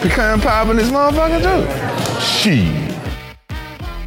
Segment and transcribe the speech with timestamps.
[0.00, 2.20] pecan pie in this motherfucker too?
[2.20, 2.90] Shit.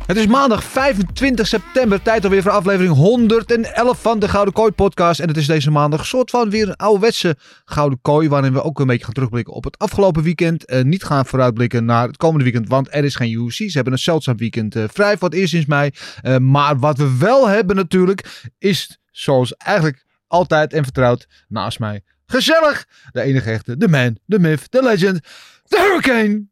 [0.05, 5.19] Het is maandag 25 september, tijd alweer voor aflevering 111 van de Gouden Kooi podcast.
[5.19, 7.35] En het is deze maandag soort van weer een ouderwetse
[7.65, 10.65] Gouden Kooi, waarin we ook een beetje gaan terugblikken op het afgelopen weekend.
[10.65, 13.55] Eh, niet gaan vooruitblikken naar het komende weekend, want er is geen UFC.
[13.55, 15.89] Ze hebben een zeldzaam weekend eh, vrij voor het eerst sinds mei.
[16.21, 22.03] Eh, maar wat we wel hebben natuurlijk, is zoals eigenlijk altijd en vertrouwd naast mij.
[22.25, 22.85] Gezellig!
[23.11, 25.19] De enige echte, de man, de myth, de legend,
[25.63, 26.45] de hurricane.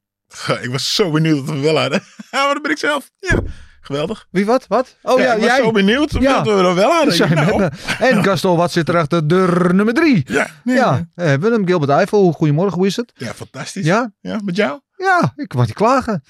[0.62, 2.02] Ik was zo benieuwd dat we wel hadden.
[2.32, 3.10] Ja, maar dat ben ik zelf.
[3.20, 3.40] Ja,
[3.82, 4.28] geweldig.
[4.32, 4.66] Wie wat?
[4.68, 4.96] Wat?
[5.02, 5.58] Oh ja, ik was jij.
[5.64, 6.42] zo benieuwd Ja.
[6.42, 7.14] dat we er wel hadden.
[7.14, 7.70] Zijn Nou.
[8.00, 10.24] En Gaston, wat zit er achter deur nummer drie?
[10.26, 11.28] Ja, nee, Ja, nee.
[11.34, 13.12] eh, Willem Gilbert Eiffel, goedemorgen, hoe is het?
[13.16, 13.86] ja, fantastisch.
[13.86, 14.14] Ja?
[14.22, 14.80] Ja, met jou?
[14.98, 16.24] Ja, ik mag niet klagen.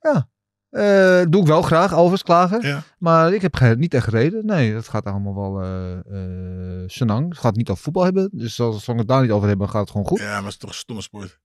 [0.00, 0.28] Ja.
[0.70, 2.66] Eh, doe ik wel graag, overigens klagen.
[2.66, 2.82] Ja.
[2.98, 4.46] Maar ik heb niet echt gereden.
[4.46, 7.28] Nee, het gaat allemaal wel eh senang.
[7.28, 8.28] Het gaat niet over voetbal hebben.
[8.32, 10.18] Dus als we het daar niet over hebben, gaat het gewoon goed.
[10.18, 11.38] Ja, maar het is toch een stomme sport.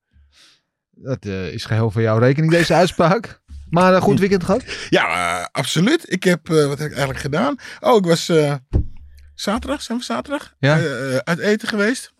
[0.91, 3.41] Dat eh, is geheel voor jouw rekening, deze uitspraak.
[3.69, 4.63] Maar een goed weekend gehad?
[4.89, 6.11] Ja, absoluut.
[6.11, 7.55] Ik heb, wat heb ik eigenlijk gedaan?
[7.79, 8.31] Oh, ik was
[9.33, 10.55] zaterdag, zijn we zaterdag?
[10.59, 10.75] Ja.
[11.23, 12.13] Uit eten geweest.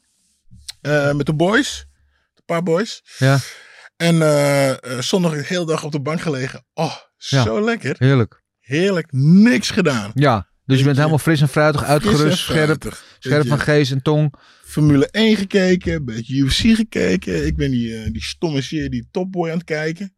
[1.13, 1.87] Met de boys.
[2.35, 3.03] Een paar boys.
[3.17, 3.39] Ja,
[3.97, 6.65] En eh, eh, zondag de hele dag op de bank gelegen.
[6.73, 7.43] Oh, Ja.
[7.43, 7.95] zo lekker.
[7.97, 8.43] heerlijk.
[8.59, 9.07] Heerlijk.
[9.11, 10.11] Niks gedaan.
[10.13, 14.33] Ja, dus je bent helemaal fris en fruitig, uitgerust, scherp, scherp van geest en tong.
[14.63, 17.45] Formule 1 gekeken, een beetje UFC gekeken.
[17.45, 20.15] Ik ben die, eh, die stomme serie, die Top Boy aan het kijken.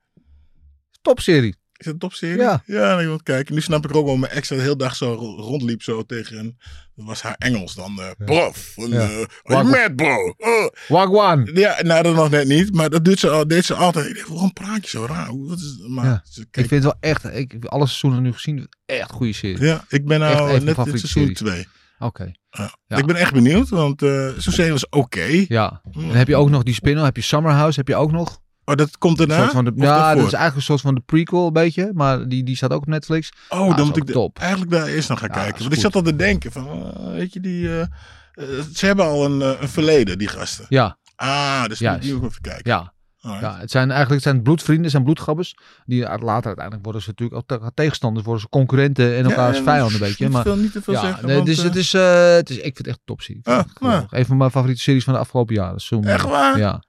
[1.02, 1.56] Topserie.
[1.78, 2.38] Is dat een topserie?
[2.38, 2.64] Ja.
[2.66, 3.54] Ja, ik wil het kijken.
[3.56, 6.04] Nu snap ik ook wel mijn ex dat de hele dag zo ro- rondliep zo
[6.04, 6.58] tegen een...
[6.96, 8.00] Dat was haar Engels dan.
[8.02, 8.74] eh Prof.
[8.76, 9.10] Ja.
[9.44, 10.34] eh, mad bro?
[10.38, 10.68] Oh.
[10.88, 11.50] Wagwan.
[11.54, 12.74] Ja, nou dat nog net niet.
[12.74, 14.08] Maar dat doet ze al, deed ze altijd.
[14.10, 15.38] Ik dacht, waarom praat je zo raar?
[15.48, 16.22] Wat is, maar, Ja.
[16.30, 19.66] ze Ik vind het wel echt, ik heb alle seizoenen nu gezien, echt goede serie.
[19.66, 21.38] ja, ik ben nou net in seizoen series.
[21.38, 21.68] 2.
[22.00, 22.32] Oké.
[22.50, 22.76] Ja.
[22.88, 22.98] Ja.
[22.98, 25.46] Ik ben echt benieuwd, want eh zo'n serie was oké.
[25.48, 25.82] Ja.
[25.94, 28.40] En heb je ook nog die spin-off, heb je Summer House, heb je ook nog.
[28.70, 29.38] Oh, dat komt daarna?
[29.40, 32.28] soort van de, ja, dat is eigenlijk een soort van de prequel een beetje, maar
[32.28, 33.32] die, die staat ook op Netflix.
[33.50, 34.40] Oh, dan moet ik de- top.
[34.40, 35.60] eigenlijk daar eerst nog gaan Ja, kijken.
[35.62, 37.68] Want ik zat al te denken van, eh, weet je, die...
[37.70, 37.88] eh, eh,
[38.74, 40.66] ze hebben al een, een verleden, die gasten.
[40.70, 42.02] Ja, Ah, dus Juist.
[42.02, 42.72] die moet ik even kijken.
[42.72, 42.94] ja.
[43.22, 43.46] Alright.
[43.54, 43.60] ja.
[43.60, 45.58] Het zijn eigenlijk het zijn bloedvrienden, zijn bloedgabbers.
[45.86, 49.64] Die later uiteindelijk worden ze natuurlijk ook te- tegenstanders, worden ze concurrenten en elkaars en
[49.64, 50.30] vijanden een niet beetje.
[50.30, 51.28] Maar veel- niet te veel ja, zeggen.
[51.28, 53.42] nee, dus het is, het is, ik vind het echt een topserie.
[53.44, 54.12] Ah, Geweldig.
[54.12, 55.80] Een van mijn favoriete series van de afgelopen jaren.
[55.82, 56.58] Zo, Echt waar?
[56.58, 56.84] Ja.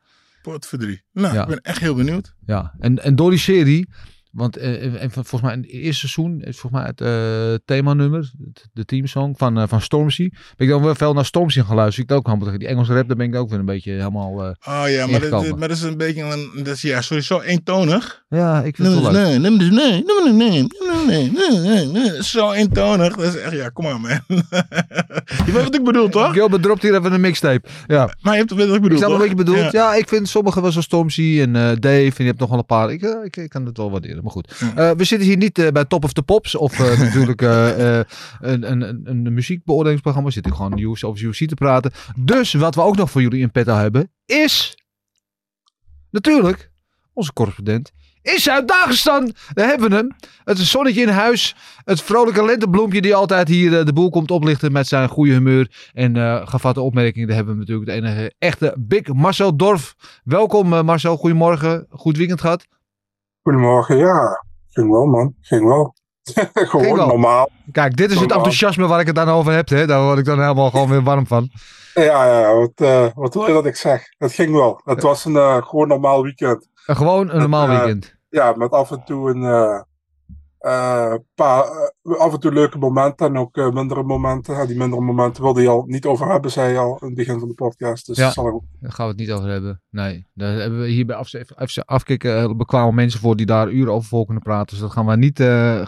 [0.52, 1.02] Potverdrie.
[1.12, 1.42] Nou, Ja.
[1.42, 2.34] ik ben echt heel benieuwd.
[2.46, 3.88] Ja, en, en door die serie,
[4.32, 7.58] want eh, eh, en volgens mij in het eerste seizoen is volgens mij het uh,
[7.64, 8.32] themanummer,
[8.72, 10.28] de teamsong van, uh, van Stormzy.
[10.28, 12.12] Ben ik dan wel veel naar Stormzy geluisterd.
[12.12, 15.06] ook helemaal die Engelse rap, daar ben ik ook weer een beetje helemaal Oh ja,
[15.06, 18.24] maar dat, maar is een beetje een, dat is, ja, sowieso eentonig.
[18.28, 19.38] Ja, ik vind het wel leuk.
[19.38, 20.66] Nee, nee, nee, nee,
[21.06, 23.16] nee, nee, nee, Zo eentonig.
[23.16, 24.10] Dat is echt, ja, kom maar man.
[25.46, 26.32] je weet wat ik bedoel, toch?
[26.32, 27.68] Gilbert dropt hier even een mixtape.
[27.86, 28.14] Ja.
[28.20, 29.72] Maar je hebt wat ik bedoel, Ik snap wat je bedoelt.
[29.72, 29.94] Ja.
[29.94, 32.92] ik vind sommige wel zo Stormzy en Dave en je hebt nog wel een paar.
[32.92, 34.62] Ik, ik, ik kan het wel waarderen maar goed.
[34.74, 38.06] Eh, we zitten hier niet eh, bij Top of the Pops of eh, natuurlijk een,
[38.40, 40.28] een, een, een muziekbeoordelingsprogramma.
[40.28, 41.92] We zitten gewoon UFC over UFC te praten.
[42.16, 44.76] Dus wat we ook nog voor jullie in petto hebben, is
[46.10, 46.70] natuurlijk
[47.12, 47.92] onze correspondent
[48.22, 49.32] in Zuid-Dagestan.
[49.52, 50.16] Daar hebben we hem.
[50.44, 51.54] Het zonnetje in huis.
[51.84, 56.16] Het vrolijke lentebloempje die altijd hier de boel komt oplichten met zijn goede humeur en
[56.16, 57.26] eh gevatte opmerkingen.
[57.26, 59.94] Daar hebben we natuurlijk de enige echte Big Marcel Dorf.
[60.24, 61.86] Welkom Marcel, goedemorgen.
[61.90, 62.66] Goed weekend gehad.
[63.48, 64.44] Goedemorgen, ja.
[64.70, 65.34] Ging wel, man.
[65.40, 65.94] Ging wel.
[66.52, 67.06] Gewoon Ging wel.
[67.06, 67.48] normaal.
[67.72, 69.68] Kijk, dit is het enthousiasme waar ik het dan over heb.
[69.68, 69.86] Hè?
[69.86, 71.50] Daar word ik dan helemaal gewoon weer warm van.
[71.94, 74.02] Ja, ja, wat, eh, wat wil je dat ik zeg?
[74.18, 74.80] Het ging wel.
[74.84, 76.68] Het was een eh, gewoon normaal weekend.
[76.86, 78.14] Eh, gewoon een normaal eh, weekend.
[78.28, 79.84] Ja, met af en toe een
[80.68, 81.64] eh, paar,
[82.02, 84.66] eh, af en toe leuke momenten en ook eh, mindere momenten.
[84.66, 87.38] Die mindere momenten wilde je al niet over hebben, zei je al in het begin
[87.38, 88.06] van de podcast.
[88.06, 88.30] Dus Ja.
[88.30, 88.64] zal.
[88.80, 89.82] Daar gaan we het niet over hebben.
[89.90, 92.56] Nee, daar hebben we hier bij FC Afkikken
[92.94, 94.66] mensen voor die daar uren over vol kunnen praten.
[94.68, 95.38] Dus dat gaan we niet,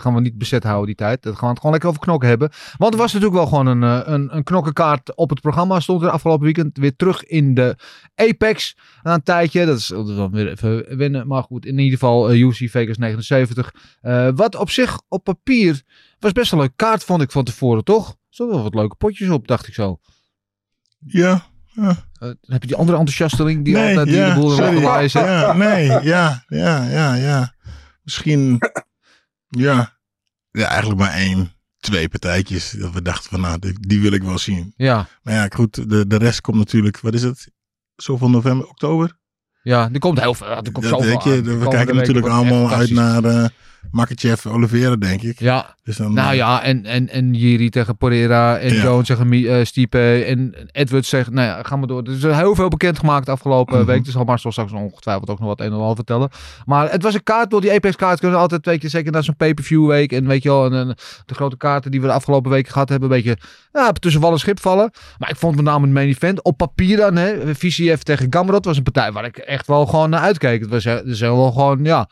[0.01, 1.23] gaan we niet bezet houden die tijd.
[1.23, 2.51] Dat gaan we het gewoon lekker over knokken hebben.
[2.77, 5.81] Want er was natuurlijk wel gewoon een, een, een knokkenkaart op het programma.
[5.81, 7.77] Stond er afgelopen weekend weer terug in de
[8.15, 8.77] Apex.
[9.03, 9.67] Na een tijdje.
[9.67, 11.27] Dat is dan weer even wennen.
[11.27, 13.75] Maar goed, in ieder geval UC Vegas 79.
[14.01, 15.83] Eh, wat op zich op papier
[16.19, 18.09] was best een leuke kaart vond ik van tevoren, toch?
[18.09, 20.01] Er stonden wel wat leuke potjes op, dacht ik zo.
[21.07, 21.87] Ja, Eh,
[22.19, 25.09] dan heb je die andere enthousiasteling die nee, altijd die de boel sorry.
[25.09, 25.25] zet.
[25.25, 27.55] Ja, nee, ja, ja, ja, ja.
[28.03, 28.59] Misschien,
[29.49, 29.99] ja.
[30.51, 32.71] Ja, eigenlijk maar één, twee partijtjes.
[32.71, 34.73] Dat we dachten van, nou, die, die wil ik wel zien.
[34.77, 37.51] Ja, Maar ja, goed, de, de rest komt natuurlijk, wat is het?
[37.97, 39.19] Zoveel november, oktober?
[39.63, 40.47] ja, er komt heel veel.
[40.47, 43.49] Er komt Dat zoveel je, we kijken natuurlijk allemaal uit naar eh
[43.91, 45.39] Makachev Oliveira, denk ik.
[45.39, 48.83] Ja, Dus dan, nou eh, ja, en, en, en Jiri tegen Pereira en Ja.
[48.83, 52.03] Jones tegen eh, Stipe en Edwards zegt, nou ja, gaan we door.
[52.03, 53.87] Er is heel veel bekendgemaakt de afgelopen Mhm.
[53.87, 54.05] week.
[54.05, 56.29] Dus zal Marcel straks ongetwijfeld ook nog wat een en ander vertellen.
[56.65, 59.23] Maar het was een kaart, door die Apex kaart kunnen altijd, weet je, zeker na
[59.23, 60.89] zo'n pay-per-view week en weet je wel, en, en
[61.27, 63.37] de grote kaarten die we de afgelopen weken gehad hebben, een beetje
[63.73, 64.91] ja, tussen wal en schip vallen.
[65.19, 68.65] Maar ik vond met name het main event, op papier dan, hè, VCF tegen Gamrot
[68.65, 70.61] was een partij waar ik echt wel gewoon naar uitkeek.
[70.61, 72.09] Het was, is wel gewoon, ja,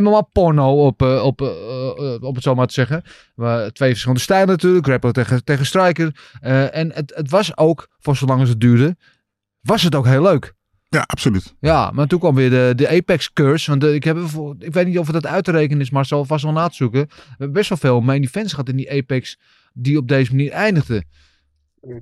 [0.00, 3.02] MMA-porno op, eh, op, eh, eh, op het zo maar te zeggen.
[3.34, 4.86] Maar twee verschillende stijlen natuurlijk.
[4.86, 6.14] Grappler tegen, tegen striker.
[6.40, 8.96] Eh, en het, het was ook, voor zolang als het duurde,
[9.60, 10.54] was het ook heel leuk.
[10.88, 11.54] Ja, absoluut.
[11.60, 13.70] Ja, maar toen kwam weer de, de Apex curse.
[13.70, 14.16] Want eh, ik, heb,
[14.58, 16.74] ik weet niet of het uit te rekenen is, maar zal vast wel na te
[16.74, 17.06] zoeken.
[17.08, 19.38] We hebben best wel veel main events gehad in die Apex
[19.72, 21.04] die op deze manier eindigden.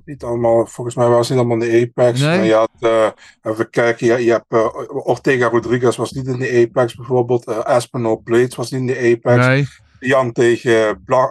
[0.05, 2.21] Niet allemaal, volgens mij was het niet allemaal in de Apex.
[2.21, 2.37] Nee.
[2.37, 3.09] Maar je had, eh,
[3.43, 7.47] even kijken, je, je hebt eh, Ortega Rodriguez was niet in de Apex bijvoorbeeld.
[7.47, 9.47] Eh Aspinall Blades was niet in de Apex.
[9.47, 9.67] Nee,
[10.01, 11.29] Jan tegen Bla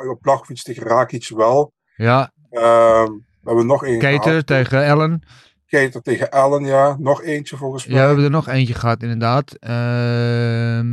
[0.64, 1.74] tegen Rakic wel.
[1.96, 2.32] ja.
[2.50, 3.12] Ehm,
[3.42, 4.48] we hebben nog één gehad.
[4.48, 5.24] tegen Allen.
[5.68, 6.96] Cater tegen Allen, ja.
[7.00, 7.96] Nog eentje volgens mij.
[7.96, 9.56] Ja, we hebben er nog eentje gehad inderdaad.
[9.60, 10.88] Ehm,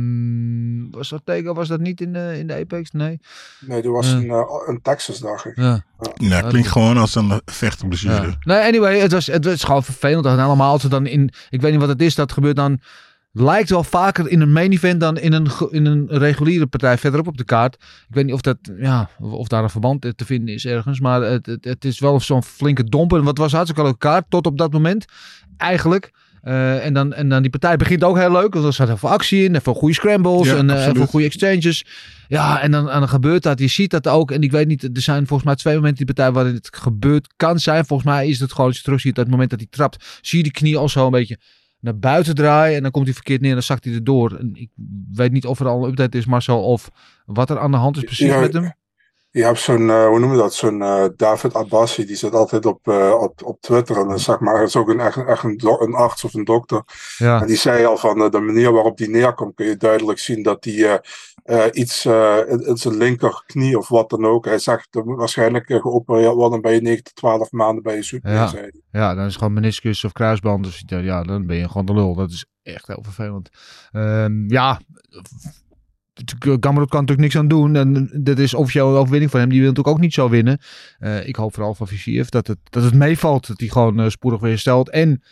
[0.91, 2.91] was dat tegen, was dat niet in de, in de Apex?
[2.91, 3.19] Nee.
[3.59, 5.55] Nee, die was in, eh, in Texas, dacht ik.
[5.55, 5.83] Ja.
[6.13, 8.27] Ja, klinkt gewoon als een vechtblessure.
[8.27, 8.35] Ja.
[8.39, 10.25] Nee, anyway, het was, het was gewoon vervelend.
[10.25, 12.79] En allemaal als het dan in, ik weet niet wat het is, dat gebeurt dan,
[13.37, 17.27] lijkt wel vaker in een main event dan in een, in een reguliere partij verderop
[17.27, 17.75] op de kaart.
[18.07, 21.21] Ik weet niet of dat, ja, of daar een verband te vinden is ergens, maar
[21.21, 23.17] het, het, het is wel zo'n flinke domper.
[23.17, 25.05] En wat was hartstikke leuke kaart tot op dat moment,
[25.57, 26.11] eigenlijk.
[26.45, 28.53] Eh, en, dan, en dan die partij begint ook heel leuk.
[28.53, 29.55] Want er zat heel veel actie in.
[29.55, 30.47] En veel goede scrambles.
[30.47, 30.97] Ja, en absoluut.
[30.97, 31.85] veel goede exchanges.
[32.27, 33.59] Ja, en dan, en dan gebeurt dat.
[33.59, 34.31] Je ziet dat ook.
[34.31, 36.69] En ik weet niet, er zijn volgens mij twee momenten in die partij waarin het
[36.71, 37.85] gebeurd kan zijn.
[37.85, 40.19] Volgens mij is het gewoon, als je terug ziet, dat het moment dat hij trapt,
[40.21, 41.37] zie je die knie al zo een beetje
[41.85, 42.75] naar buiten draaien.
[42.75, 44.35] En dan komt hij verkeerd neer en dan zakt hij erdoor.
[44.35, 44.69] En ik
[45.11, 46.89] weet niet of er al een update is, Marcel, of
[47.25, 48.73] wat er aan de hand is precies Ja, met hem.
[49.35, 52.65] Je hebt zo'n, eh, hoe noem je dat, zo'n eh, David Abbasi, die zit altijd
[52.65, 53.97] op, eh, op, op Twitter.
[53.97, 56.83] En dan zeg maar, hij is ook een, echt, echt een, arts of een dokter.
[57.17, 60.43] Ja, En die zei al van de manier waarop die neerkomt, kun je duidelijk zien
[60.43, 60.87] dat die
[61.43, 64.45] eh, iets in, in zijn linkerknie of wat dan ook.
[64.45, 68.03] Hij zegt, moet waarschijnlijk geopereerd worden, dan ben je 9 tot 12 maanden bij je
[68.03, 68.31] super.
[68.31, 68.51] Ja.
[68.51, 68.73] hij.
[68.91, 70.63] ja, dan is het gewoon meniscus of kruisband.
[70.63, 72.15] Dus ja, ja, dan ben je gewoon de lul.
[72.15, 73.49] Dat is echt heel vervelend.
[73.91, 74.79] Ehm, ja,
[76.39, 77.75] Gamrot kan natuurlijk niks aan doen.
[77.75, 79.49] En dit is officieel een overwinning van hem.
[79.49, 80.57] Die wil natuurlijk ook niet zo winnen.
[80.99, 83.47] Eh, ik hoop vooral van VCF dat het, dat het meevalt.
[83.47, 84.89] Dat hij gewoon eh, spoedig weer herstelt.
[84.89, 85.23] En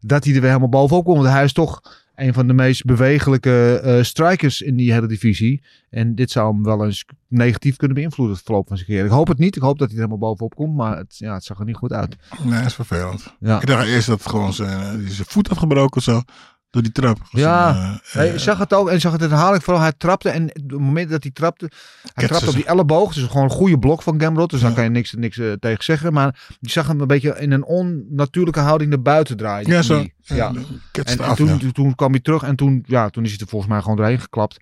[0.00, 1.18] dat hij er weer helemaal bovenop komt.
[1.18, 1.80] Want hij is toch
[2.14, 5.62] een van de meest bewegelijke eh, strikers in die hele divisie.
[5.90, 8.36] En dit zou hem wel eens negatief kunnen beïnvloeden.
[8.36, 9.08] Het verloop van zijn carrière.
[9.08, 9.56] Ik hoop het niet.
[9.56, 10.76] Ik hoop dat hij er helemaal bovenop komt.
[10.76, 12.16] Maar het, ja, het zag er niet goed uit.
[12.44, 13.34] Nee, dat is vervelend.
[13.40, 13.60] Ja.
[13.60, 16.22] Ik dacht eerst dat het gewoon zijn, zijn voet had gebroken of zo.
[16.70, 17.18] Door die trap.
[17.30, 18.00] Ja.
[18.12, 18.88] Nee, je zag het ook.
[18.88, 19.82] En zag het herhaling vooral.
[19.82, 20.28] Hij trapte.
[20.28, 21.70] En op het moment dat hij trapte.
[22.12, 23.14] Hij trapte op die elleboog.
[23.14, 24.50] Dus gewoon een goede blok van Gamrot.
[24.50, 26.12] Dus dan kan je niks, niks eh, tegen zeggen.
[26.12, 29.70] Maar je zag hem een beetje in een onnatuurlijke houding naar buiten draaien.
[29.70, 30.04] ja, zo.
[30.20, 30.48] Ja.
[30.48, 31.72] En, en toen, ja.
[31.72, 32.42] toen, kwam hij terug.
[32.42, 34.56] En toen, ja, toen is hij er volgens mij gewoon doorheen geklapt.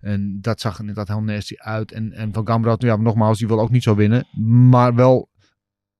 [0.00, 1.92] En dat zag er inderdaad heel nasty uit.
[1.92, 4.26] En, en van Gamrot, ja, nogmaals, die wil ook niet zo winnen.
[4.70, 5.28] Maar wel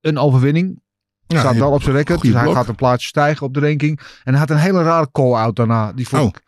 [0.01, 0.81] een overwinning.
[1.27, 2.21] Ja, staat wel op zijn record.
[2.23, 2.55] Dus hij blok.
[2.55, 4.01] gaat een plaatsje stijgen op de ranking.
[4.25, 5.93] En hij had een hele rare call-out daarna.
[5.93, 6.29] Die vond, Oh.
[6.29, 6.43] ik,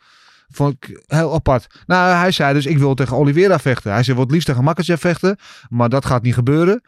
[0.49, 1.67] vond ik heel apart.
[1.87, 3.93] Nou, hij zei dus, ik wil tegen Oliveira vechten.
[3.93, 5.37] Hij zei, wil het liefst tegen Makachev vechten.
[5.69, 6.83] Maar dat gaat niet gebeuren.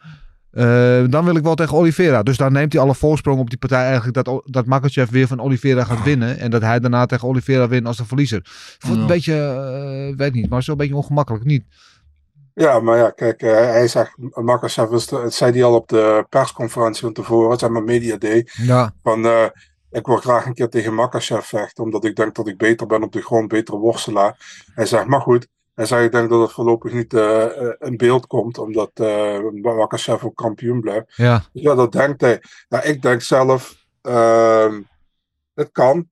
[0.51, 2.23] Eh, dan wil ik wel tegen Oliveira.
[2.23, 5.39] Dus dan neemt hij alle voorsprong op die partij eigenlijk dat, dat Makachev weer van
[5.41, 6.37] Oliveira gaat winnen.
[6.39, 8.39] En dat hij daarna tegen Oliveira wint als de verliezer.
[8.43, 9.01] Vond het Ja.
[9.01, 9.35] een beetje,
[10.11, 11.43] eh, weet niet, maar zo een beetje ongemakkelijk.
[11.43, 11.63] Niet.
[12.53, 17.01] Ja, maar ja, kijk, eh, hij zegt, de- het zei hij al op de persconferentie
[17.01, 19.45] van tevoren, zeg maar Media Day, Ja, van eh,
[19.91, 23.03] ik wil graag een keer tegen Makachev vechten, omdat ik denk dat ik beter ben
[23.03, 24.63] op de grond, betere worstelaar.
[24.75, 27.97] Hij zegt, maar goed, hij zegt, ik denk dat het voorlopig niet eh, eh, in
[27.97, 31.13] beeld komt, omdat eh Makachev ook kampioen blijft.
[31.15, 32.41] ja, Ja, dat denkt hij.
[32.69, 34.81] Nou, ik denk zelf, ehm
[35.53, 36.09] het kan.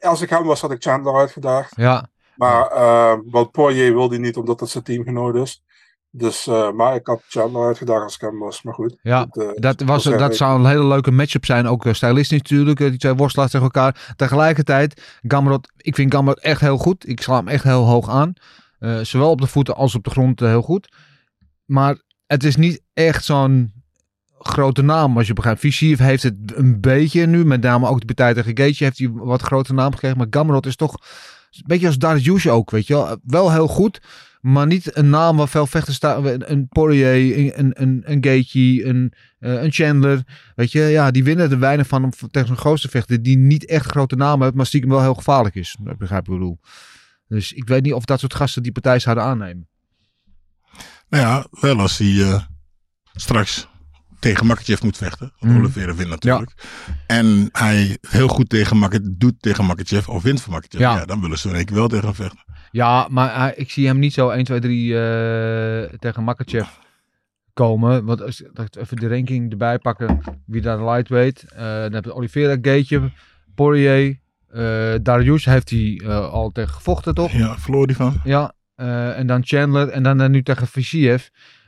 [0.00, 1.72] Als ik hem was, had ik Chandler uitgedaagd.
[1.76, 2.08] ja.
[2.36, 5.64] Maar uh, want Poirier wilde niet, omdat het zijn teamgenoot is.
[6.16, 8.62] Dus, eh, maar ik had Chandler uitgedaagd als ik hem was.
[8.62, 8.96] Maar goed.
[9.02, 11.66] Ja, dat, eh, Dat, was, dat zou een hele leuke matchup zijn.
[11.66, 12.78] Ook eh, stylistisch natuurlijk.
[12.78, 14.14] Die twee worstelaars tegen elkaar.
[14.16, 17.08] Tegelijkertijd, Gamrot, ik vind Gamrot echt heel goed.
[17.08, 18.32] Ik sla hem echt heel hoog aan.
[19.02, 20.92] Zowel op de voeten als op de grond heel goed.
[21.64, 21.96] Maar
[22.26, 23.72] het is niet echt zo'n
[24.38, 25.16] grote naam.
[25.16, 27.44] Als je begrijpt, Visiev heeft het een beetje nu.
[27.44, 30.18] Met name ook de partij tegen Gaethje heeft hij wat grote naam gekregen.
[30.18, 30.92] Maar Gamrot is toch
[31.50, 33.16] een beetje als Dariush ook, weet je wel.
[33.22, 34.00] Wel heel goed,
[34.46, 36.26] maar niet een naam waar veel vechters staan.
[36.50, 40.22] Een, Poirier, een, een, een, een Gaethje, een, eh, een Chandler.
[40.54, 43.66] Weet je, ja, die winnen er weinig van om tegen zo'n grootste vechter die niet
[43.66, 45.76] echt grote naam heeft, maar stiekem wel heel gevaarlijk is.
[45.84, 46.60] Ik begrijp ik bedoel.
[47.28, 49.68] Dus ik weet niet of dat soort gasten die partij zouden aannemen.
[51.08, 52.42] Nou ja, wel als hij eh,
[53.12, 53.68] straks
[54.18, 55.32] tegen Makachev moet vechten.
[55.38, 55.58] Want Mm.
[55.58, 56.52] Oliveira wint natuurlijk.
[57.06, 60.80] En hij heel goed tegen Makachev doet tegen Makachev of wint van Makachev.
[60.80, 60.96] Ja.
[60.96, 61.04] Ja.
[61.04, 62.44] dan willen ze in één keer wel tegen hem vechten.
[62.70, 66.68] Ja, maar hij- ik zie hem niet zo 1, 2, 3 eh, tegen Makachev
[67.52, 68.04] komen.
[68.04, 71.44] Want als ik even de ranking erbij pakken, wie daar lightweight.
[71.52, 73.10] eh dan heb je Oliveira, Gaethje,
[73.54, 74.18] Poirier,
[74.50, 77.32] eh Darius heeft hij eh, al tegen gevochten, toch?
[77.32, 78.20] Ja, verloor die van.
[78.24, 81.26] Ja, eh, en dan Chandler en dan eh, nu tegen Visiev.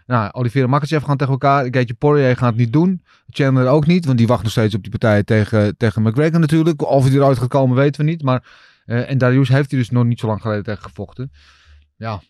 [0.08, 1.64] Nou, Oliveira en Makachev gaan tegen elkaar.
[1.64, 3.02] Gaethje Poirier gaat het niet doen.
[3.28, 6.82] Chandler ook niet, want die wacht nog steeds op die partij tegen, tegen McGregor natuurlijk.
[6.90, 8.22] Of hij eruit gaat komen, weten we niet.
[8.22, 8.44] Maar,
[8.86, 11.32] eh, en Darius heeft hij dus nog niet zo lang geleden tegen gevochten.
[11.96, 12.22] Ja,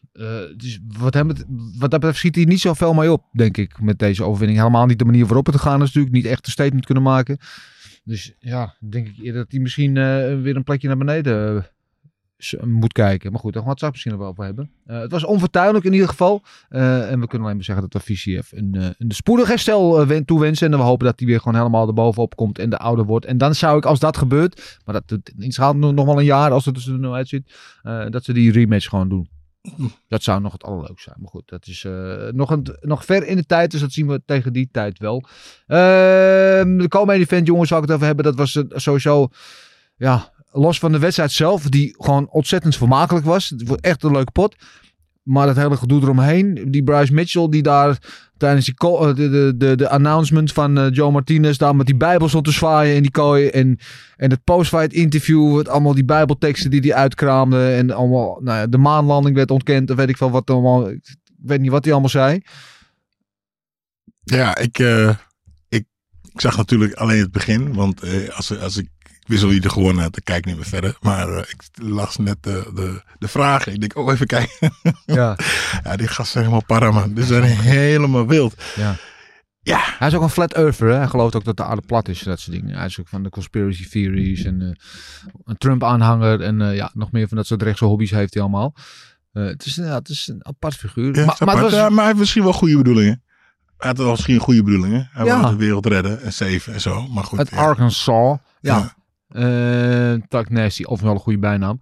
[0.56, 1.28] dus wat, hem,
[1.78, 4.58] wat dat betreft schiet hij niet zoveel mee op, denk ik, met deze overwinning.
[4.58, 6.14] Helemaal niet de manier waarop het gegaan is natuurlijk.
[6.14, 7.38] Niet echt een statement kunnen maken.
[8.04, 11.66] Dus ja, denk ik eerder dat hij misschien eh, weer een plekje naar beneden
[12.64, 13.30] moet kijken.
[13.32, 14.70] Maar goed, daar gaan we het misschien nog wel over hebben.
[14.86, 16.42] Eh, het was onvertuinlijk in ieder geval.
[16.68, 20.06] Eh, en we kunnen alleen maar zeggen dat we VCF een, eh, een spoedig herstel
[20.06, 20.72] wen- toewensen.
[20.72, 23.26] En we hopen dat hij weer gewoon helemaal erbovenop komt en de ouder wordt.
[23.26, 26.24] En dan zou ik, als dat gebeurt, maar dat het inschat nog nog wel een
[26.24, 27.52] jaar als het er zo uitziet,
[28.10, 29.28] dat ze die rematch gewoon doen.
[30.08, 31.16] Dat zou nog het allerleukste zijn.
[31.20, 31.86] Maar goed, dat is
[32.30, 33.70] nog, een, nog ver in de tijd.
[33.70, 35.24] Dus dat zien we tegen die tijd wel.
[35.66, 38.24] Ehm, de komende event, jongens, zou ik het over hebben.
[38.24, 39.28] Dat was sowieso,
[39.96, 41.62] ja, los van de wedstrijd zelf.
[41.62, 43.48] Die gewoon ontzettend vermakelijk was.
[43.48, 44.56] Het echt een leuke pot.
[45.22, 46.64] Maar dat hele gedoe eromheen.
[46.70, 47.98] Die Bryce Mitchell die daar
[48.36, 52.28] tijdens die eh, de, de, de, announcement van eh, Joe Martinez daar met die bijbel
[52.28, 53.48] stond te zwaaien in die kooi.
[53.48, 53.78] En,
[54.16, 55.58] en het postfight interview.
[55.58, 57.70] Het allemaal die bijbelteksten die hij uitkraamde.
[57.70, 59.90] En allemaal, nou ja, de maanlanding werd ontkend.
[59.90, 60.90] Of weet ik veel wat allemaal.
[60.90, 62.40] Ik weet niet wat hij allemaal zei.
[64.30, 65.08] Ja, ik, eh,
[65.68, 65.84] ik,
[66.32, 67.74] ik zag natuurlijk alleen het begin.
[67.74, 68.88] Want eh, als, als ik,
[69.28, 70.96] al wie er had, dan kijk ik niet meer verder.
[71.00, 73.72] Maar eh, ik las net de, de, de vragen.
[73.72, 74.56] Ik denk, oh even kijken.
[75.06, 75.38] Ja.
[75.84, 77.14] ja, die gasten zijn helemaal para man.
[77.14, 78.62] Die zijn helemaal wild.
[78.76, 78.94] Ja.
[79.60, 79.80] Ja.
[79.98, 80.88] Hij is ook een flat earther.
[80.88, 80.94] Hè?
[80.96, 82.22] Hij gelooft ook dat de aarde plat is.
[82.22, 82.76] Dat soort dingen.
[82.76, 84.44] Hij is ook van de conspiracy theories.
[84.44, 84.68] En eh,
[85.44, 86.40] een Trump-aanhanger.
[86.40, 88.74] En eh, ja, nog meer van dat soort rechtse hobby's heeft hij allemaal.
[89.32, 91.16] Eh, het, is, ja, het is een apart figuur.
[91.16, 93.22] Ja, maar, maar, maar het was, ja, maar hij heeft misschien wel goede bedoelingen.
[93.76, 95.08] Hij had wel misschien goede bedoelingen.
[95.12, 95.34] Hij Ja.
[95.40, 97.08] wilde de wereld redden en saven en zo.
[97.08, 97.38] Maar goed.
[97.38, 97.52] het.
[97.52, 98.38] Arkansas.
[98.60, 98.96] Ja.
[99.28, 100.12] Ja.
[100.12, 100.82] Eh Tuck Nasty.
[100.82, 101.80] Of wel een goede bijnaam.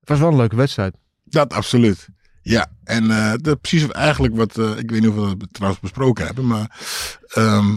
[0.00, 0.96] Het was wel een leuke wedstrijd.
[1.24, 2.08] Dat absoluut.
[2.42, 5.80] Ja, en eh, dat precies eigenlijk wat, eh, ik weet niet of we dat trouwens
[5.80, 6.80] besproken hebben, maar
[7.28, 7.76] ehm,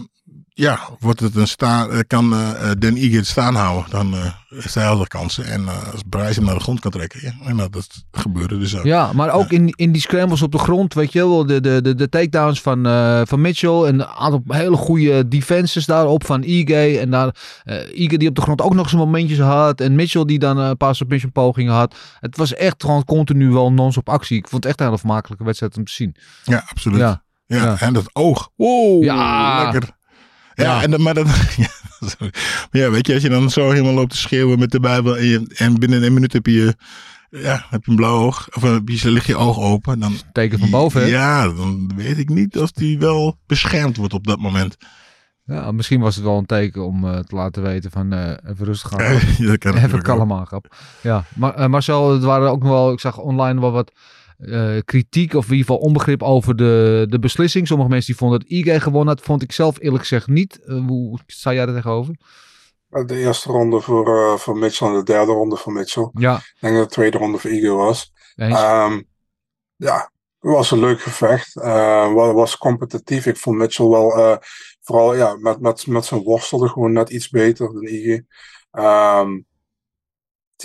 [0.59, 4.33] ja, wordt het een staan, eh, kan eh, Dan Ige het staan houden, dan eh
[4.49, 5.45] heeft hij alle kansen.
[5.45, 8.57] En eh, als Bryce hem naar de grond kan trekken, ja, en dat, dat gebeurde
[8.57, 8.83] dus ook.
[8.83, 11.81] Ja, maar ook in, in die scrambles op de grond, weet je wel, de, de,
[11.81, 16.43] de, de takedowns van, eh, van Mitchell en een aantal hele goede defenses daarop van
[16.43, 16.99] Ige.
[16.99, 20.25] En daar eh Ige die op de grond ook nog zijn momentjes had en Mitchell
[20.25, 21.95] die dan eh, een paar submission pogingen had.
[22.19, 24.37] Het was echt gewoon continu wel non-stop actie.
[24.37, 26.15] Ik vond het echt een hele vermakelijke wedstrijd om te zien.
[26.43, 26.99] Ja, absoluut.
[26.99, 27.23] Ja.
[27.45, 27.79] Ja, Ja.
[27.79, 28.49] en dat oog.
[28.55, 29.63] Wow, Ja.
[29.71, 29.97] lekker.
[30.59, 30.83] Ja, Ja.
[30.83, 31.27] En maar, dat,
[32.71, 35.25] ja, weet je, als je dan zo helemaal loopt te schreeuwen met de Bijbel en,
[35.25, 36.75] je, en binnen een minuut heb je,
[37.29, 40.59] ja, heb je een blauw oog, of heb je, ligt je oog open, dan, Teken
[40.59, 41.07] van boven, hè?
[41.07, 44.77] Ja, dan weet ik niet of die wel beschermd wordt op dat moment.
[45.49, 48.65] Ja, misschien was het wel een teken om eh, te laten weten van eh, even
[48.65, 48.99] rustig gaan.
[49.37, 50.75] Ja, even kalm aan, grap.
[51.01, 53.91] Ja, maar eh, Marcel, het waren ook nog wel, ik zag online wel wat
[54.39, 57.67] eh, kritiek of in ieder geval onbegrip over de, de beslissing.
[57.67, 60.59] Sommige mensen die vonden dat IG gewonnen had, vond ik zelf eerlijk gezegd niet.
[60.65, 62.15] Eh, hoe sta jij er tegenover?
[62.89, 66.09] De eerste ronde voor, eh, voor Mitchell en de derde ronde voor Mitchell.
[66.13, 68.11] Ja, Ik denk dat de tweede ronde voor Igor was.
[68.35, 69.01] Ehm,
[69.75, 69.95] ja,
[70.39, 71.55] het was een leuk gevecht.
[71.57, 73.25] Eh, wa- was competitief.
[73.25, 74.39] Ik vond Mitchell wel,
[74.81, 78.21] vooral ja, met, met, met zijn worstelen gewoon net iets beter dan Iggy.
[78.71, 79.39] Ehm,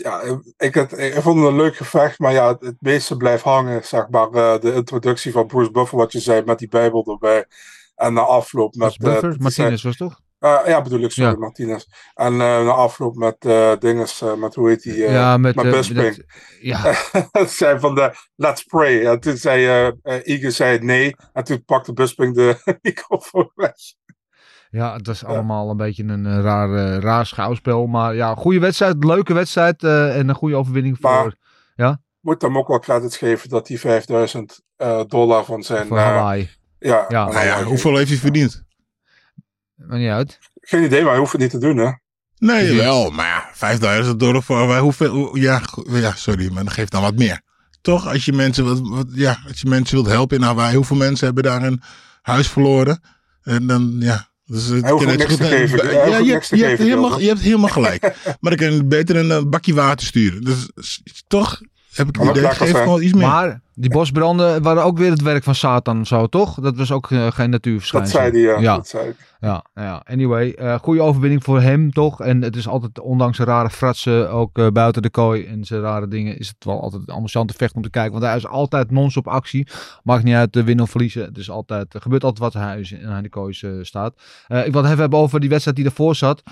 [0.02, 0.22] ja,
[0.56, 4.08] ik, het, ik vond het een leuk gevecht, maar ja, het, meeste blijft hangen, zeg
[4.08, 7.46] maar, eh, de introductie van Bruce Buffer, wat je zei, met die bijbel erbij.
[7.94, 8.96] En na afloop met...
[9.00, 10.20] hij Martinez zei- was toch?
[10.38, 11.38] eh, ja, bedoel ik, sorry, Ja.
[11.38, 11.84] Martinez.
[12.14, 13.36] En na afloop met
[13.80, 14.96] dinges, met hoe heet die?
[14.96, 16.16] ja, met, met Bisping.
[16.16, 16.24] dat-
[16.60, 16.92] ja,
[17.40, 19.06] Het zei van de let's pray.
[19.06, 19.92] En toen zei
[20.24, 21.16] Igor zei nee.
[21.32, 23.72] En toen pakte Bisping de microfoon weg.
[24.74, 27.86] Ja, het was allemaal een beetje een eh, raar, raar schouwspel.
[27.86, 32.58] Maar ja, goede wedstrijd, leuke wedstrijd eh, en een goede overwinning voor, Maar- Moet hem
[32.58, 35.86] ook wel credits geven dat die 5000 eh, dollar van zijn.
[35.86, 36.50] voor Hawaii.
[36.78, 37.24] ja, Ja.
[37.28, 38.64] Nou ja, hoeveel heeft hij verdiend?
[39.74, 40.38] Maar niet uit.
[40.60, 41.90] Geen idee, maar hij hoeft het niet te doen, hè?
[42.38, 43.10] Nee, wel.
[43.10, 45.10] Maar ja, 5000 dollar voor wij- hoeveel?
[45.14, 47.40] hoe- Ja, ja, sorry, maar dan geeft dan wat meer.
[47.80, 48.08] Toch?
[48.08, 50.76] Als je mensen, wat, wat, ja, als je mensen wilt helpen in Hawaii.
[50.76, 51.82] Hoeveel mensen hebben daar een
[52.22, 53.02] huis verloren?
[53.42, 54.28] En dan, ja.
[54.46, 55.92] Dus, het niks te geven.
[55.92, 58.02] Ja, je, je hebt geven, helemaal, je hebt helemaal gelijk.
[58.40, 60.42] maar dan kan je beter een eh, bakje water sturen.
[60.42, 60.70] Dus
[61.26, 61.60] toch
[61.92, 62.74] heb ik het idee, zijn.
[62.74, 63.26] gewoon iets meer.
[63.26, 66.54] Maar die bosbranden waren ook weer het werk van Satan, zo toch?
[66.60, 68.18] Dat was ook eh, geen Dat natuurverschijnsel.
[68.20, 68.58] zei hij, ja.
[68.60, 69.16] Ja, Dat zei ik.
[69.40, 70.02] ja, nou ja.
[70.06, 72.20] Anyway, eh goede overwinning voor hem toch?
[72.20, 75.80] En het is altijd, ondanks zijn rare fratsen, ook eh, buiten de kooi en zijn
[75.80, 78.12] rare dingen, is het wel altijd een amusante vecht om te kijken.
[78.12, 79.66] Want hij is altijd non-stop actie.
[80.02, 81.24] Maakt niet uit de winnen of verliezen.
[81.24, 82.80] Het is altijd, er gebeurt altijd wat hij
[83.16, 83.52] in de kooi
[83.82, 84.14] staat.
[84.48, 86.42] Ik wil het even hebben over die wedstrijd die ervoor zat.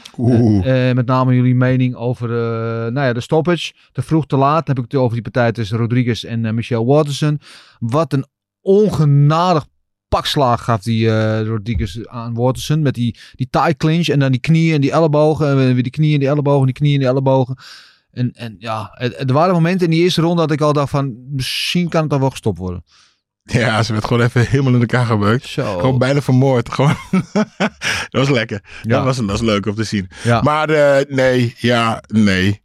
[0.95, 2.29] Met name jullie mening over
[2.93, 3.73] nou ja, de stoppage.
[3.93, 4.67] Te vroeg, te laat.
[4.67, 6.85] heb ik het over die partij tussen Rodriguez en eh, Michelle
[7.79, 8.27] Wat een
[8.61, 9.67] ongenadig
[10.09, 12.83] pakslaag gaf die eh, Rodriguez aan Waterson.
[12.83, 15.49] Met die, die tie clinch en dan die knieën en die ellebogen.
[15.49, 17.57] En weer die knieën en die ellebogen, die knieën en die ellebogen.
[18.11, 21.17] En, en ja, er waren momenten in die eerste ronde dat ik al dacht van...
[21.31, 22.85] Misschien kan het dan wel gestopt worden.
[23.43, 25.47] Ja, ze werd gewoon even helemaal in elkaar gebeukt.
[25.47, 25.79] Zo.
[25.79, 26.73] Gewoon bijna vermoord.
[26.73, 26.97] Gewoon.
[28.11, 28.65] dat was lekker.
[28.83, 28.97] Ja.
[28.97, 30.09] Dat, was, dat was leuk om te zien.
[30.23, 30.41] Ja.
[30.43, 32.63] Maar eh, nee, ja, nee.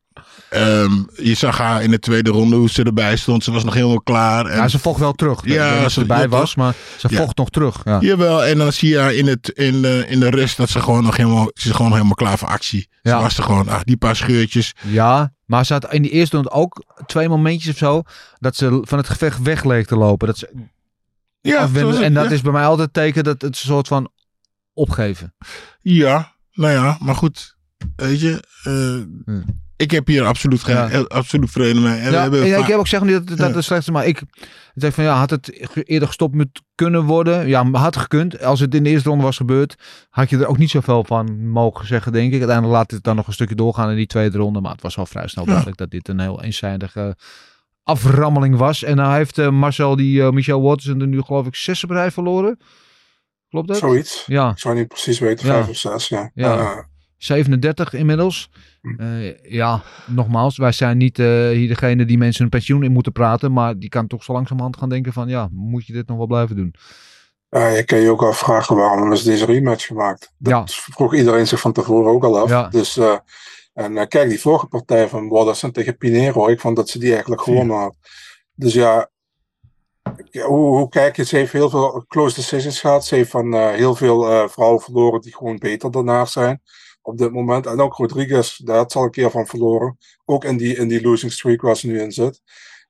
[0.50, 3.44] Ehm, je zag haar in de tweede ronde hoe ze erbij stond.
[3.44, 4.46] Ze was nog helemaal klaar.
[4.46, 5.40] En, ja, ze vocht wel terug.
[5.46, 7.18] Ja, ze ze- erbij was, maar ze Ja.
[7.18, 7.82] vocht nog terug.
[7.84, 7.98] Ja.
[8.02, 10.80] Jawel, en dan zie je haar in, het, in, de, in de rust dat ze
[10.80, 12.88] gewoon nog helemaal, ze is gewoon helemaal klaar voor actie.
[12.92, 13.22] Ze Ja.
[13.22, 14.74] was er gewoon, ach, die paar scheurtjes.
[14.84, 18.02] Ja, maar ze had in die eerste ronde ook twee momentjes of zo.
[18.40, 20.28] Dat ze van het gevecht weg leek te lopen.
[20.28, 20.54] Dat ze
[21.42, 22.04] Ja, afwenden.
[22.04, 22.32] en dat ja.
[22.32, 24.10] is bij mij altijd het teken dat het een soort van
[24.74, 25.34] opgeven.
[25.82, 27.56] Ja, nou ja, maar goed.
[27.96, 29.42] Weet je, eh, Hm.
[29.78, 30.90] Ik heb hier absoluut, geen, Ja.
[30.90, 31.98] eh, absoluut vrede mee.
[32.00, 33.56] En we Ja, hebben en va- ik heb ook zeggen niet dat dat Ja.
[33.56, 37.48] het slechtste maar ik ik zeg van ja, had het eerder gestopt moeten kunnen worden?
[37.48, 38.44] Ja, maar had gekund.
[38.44, 39.76] Als het in de eerste ronde was gebeurd,
[40.10, 42.38] had je er ook niet zoveel van mogen zeggen, denk ik.
[42.40, 44.98] Uiteindelijk laat het dan nog een stukje doorgaan in die tweede ronde, maar het was
[44.98, 45.50] al vrij snel Ja.
[45.50, 47.16] duidelijk dat dit een heel eenzijdige
[47.84, 48.84] aframmeling was.
[48.84, 51.90] En nou heeft eh, Marcel die eh, Michel Watson er nu geloof ik zes op
[51.90, 52.60] rij verloren.
[53.50, 53.78] Klopt dat?
[53.78, 54.24] Zoiets.
[54.28, 54.50] Ja.
[54.52, 55.54] Ik zou niet precies weten, Ja.
[55.54, 56.32] vijf of zes, ja.
[56.34, 56.88] Ja.
[57.18, 58.50] 37 inmiddels.
[58.98, 63.12] Eh, ja, nogmaals, wij zijn niet eh, hier degene die mensen hun pensioen in moeten
[63.12, 63.54] praten.
[63.54, 66.28] Maar die kan toch zo langzamerhand gaan denken van ja, moet je dit nog wel
[66.28, 66.74] blijven doen?
[67.50, 70.34] Ja, je kan je ook afvragen waarom is deze rematch gemaakt.
[70.38, 70.92] Dat Ja.
[70.94, 72.50] vroeg iedereen zich van tevoren ook al af.
[72.50, 72.68] Ja.
[72.68, 73.18] Dus, eh,
[73.74, 77.42] en kijk, die vorige partij van Waterson tegen Pinero, ik vond dat ze die eigenlijk
[77.42, 77.96] gewonnen had.
[78.54, 79.10] Dus ja,
[80.32, 81.26] hoe, hoe kijk je?
[81.26, 83.06] Ze heeft heel veel close decisions gehad.
[83.06, 86.62] Ze heeft van heel veel vrouwen verloren die gewoon beter haar zijn
[87.08, 87.66] op dit moment.
[87.66, 89.98] En ook Rodriguez, daar had ze al een keer van verloren.
[90.26, 92.42] Ook in die, in die losing streak waar ze nu in zit.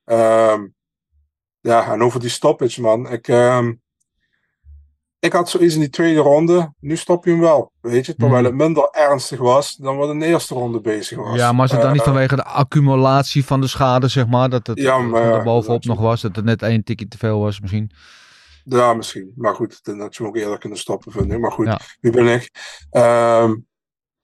[0.03, 0.67] Ehm,
[1.60, 3.12] ja, en over die stoppage, man.
[3.12, 3.73] Ik, ehm,
[5.19, 6.73] ik had zoiets in die tweede ronde.
[6.80, 8.15] Nu stop je hem wel, weet je.
[8.15, 11.38] Terwijl het minder ernstig was dan wat in de eerste ronde bezig was.
[11.38, 14.49] Ja, maar is het dan niet Eh, vanwege de accumulatie van de schade, zeg maar?
[14.49, 17.39] Dat het Ja, maar- er bovenop nog was, dat het net één tikje te veel
[17.39, 17.91] was misschien.
[18.63, 19.32] Ja, misschien.
[19.36, 21.39] Maar goed, dan had je hem ook eerder kunnen stoppen, vind ik.
[21.39, 21.80] Maar goed, Ja.
[21.99, 22.51] wie ben ik?
[22.89, 23.56] Ehm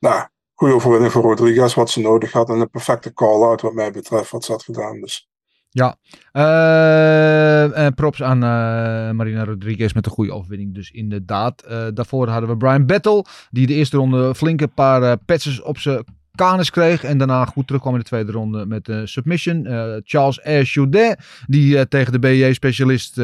[0.03, 2.49] nou, goede overwinning voor Rodriguez, wat ze nodig had.
[2.49, 4.99] En een perfecte call-out, wat mij betreft, wat ze had gedaan.
[4.99, 5.27] Dus
[5.69, 5.97] Ja,
[6.31, 10.73] Eh, props aan eh, Marina Rodriguez met een goede overwinning.
[10.73, 11.61] Dus inderdaad.
[11.61, 15.77] Eh, daarvoor hadden we Brian Battle, die de eerste ronde flinke paar eh patches op
[15.77, 16.03] zijn
[16.35, 17.03] kanus kreeg.
[17.03, 19.65] En daarna goed terugkwam in de tweede ronde met een submission.
[20.03, 20.63] Charles R.
[20.63, 23.17] Chaudet, die tegen de BJ-specialist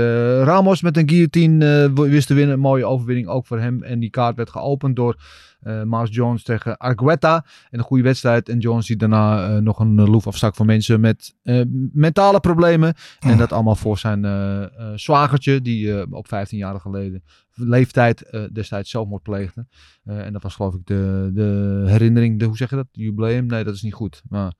[0.43, 2.59] Ramos met een guillotine wist te winnen.
[2.59, 3.83] Mooie overwinning ook voor hem.
[3.83, 5.15] En die kaart werd geopend door
[5.59, 7.45] eh Miles Jones tegen Argueta.
[7.69, 8.49] En een goede wedstrijd.
[8.49, 11.61] En Jones die daarna eh, nog een loef afstak voor mensen met eh,
[11.93, 12.93] mentale problemen.
[13.19, 17.23] En dat allemaal voor zijn eh, eh, zwagertje, die eh, op 15 jaar geleden
[17.59, 19.65] leeftijd eh, destijds zelfmoord pleegde.
[20.03, 22.87] Eh, en dat was geloof ik de, de herinnering, de, hoe zeg je dat?
[22.91, 23.45] Jubileum?
[23.45, 24.21] Nee, dat is niet goed.
[24.29, 24.53] Maar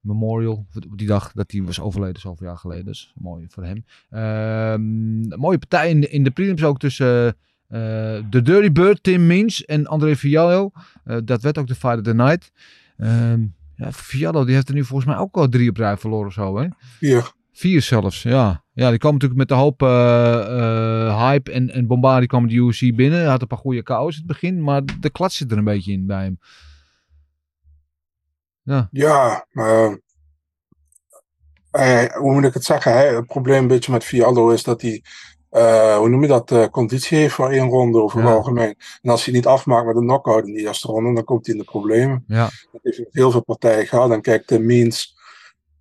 [0.00, 2.84] memorial, op die dag dat hij was overleden, zoveel jaar geleden.
[2.84, 3.84] Dus mooi voor hem.
[4.10, 7.32] Ehm, mooie partij in de, in de prelims ook tussen eh,
[7.68, 10.70] de Dirty Bird, Tim Means en André Fiallo.
[11.04, 12.52] Eh, dat werd ook de Fight of the Night.
[12.96, 13.40] Ehm
[13.76, 16.32] ja, Fiallo die heeft er nu volgens mij ook al drie op rij verloren of
[16.32, 16.66] zo, hè?
[16.98, 17.32] vier.
[17.52, 18.64] Vier zelfs, ja.
[18.72, 22.54] Ja, die kwam natuurlijk met de hoop eh, eh, hype en, en bombardie kwam de
[22.54, 23.18] UFC binnen.
[23.18, 25.64] Hij had een paar goede KO's in het begin, maar de klats zit er een
[25.64, 26.38] beetje in bij hem.
[28.62, 29.46] Ja, Ja,
[31.70, 32.92] eh, hoe moet ik het zeggen?
[32.92, 33.04] Hè?
[33.04, 35.02] Het probleem een beetje met Fiallo is dat hij,
[35.50, 38.34] eh, hoe noem je dat, eh, conditie heeft voor één ronde over het Ja.
[38.34, 38.74] algemeen.
[39.02, 41.54] En als hij niet afmaakt met een knockout in de eerste ronde, dan komt hij
[41.54, 42.24] in de problemen.
[42.26, 44.10] ja, Dat heeft met heel veel partijen gehad.
[44.10, 45.16] En kijk, de Means,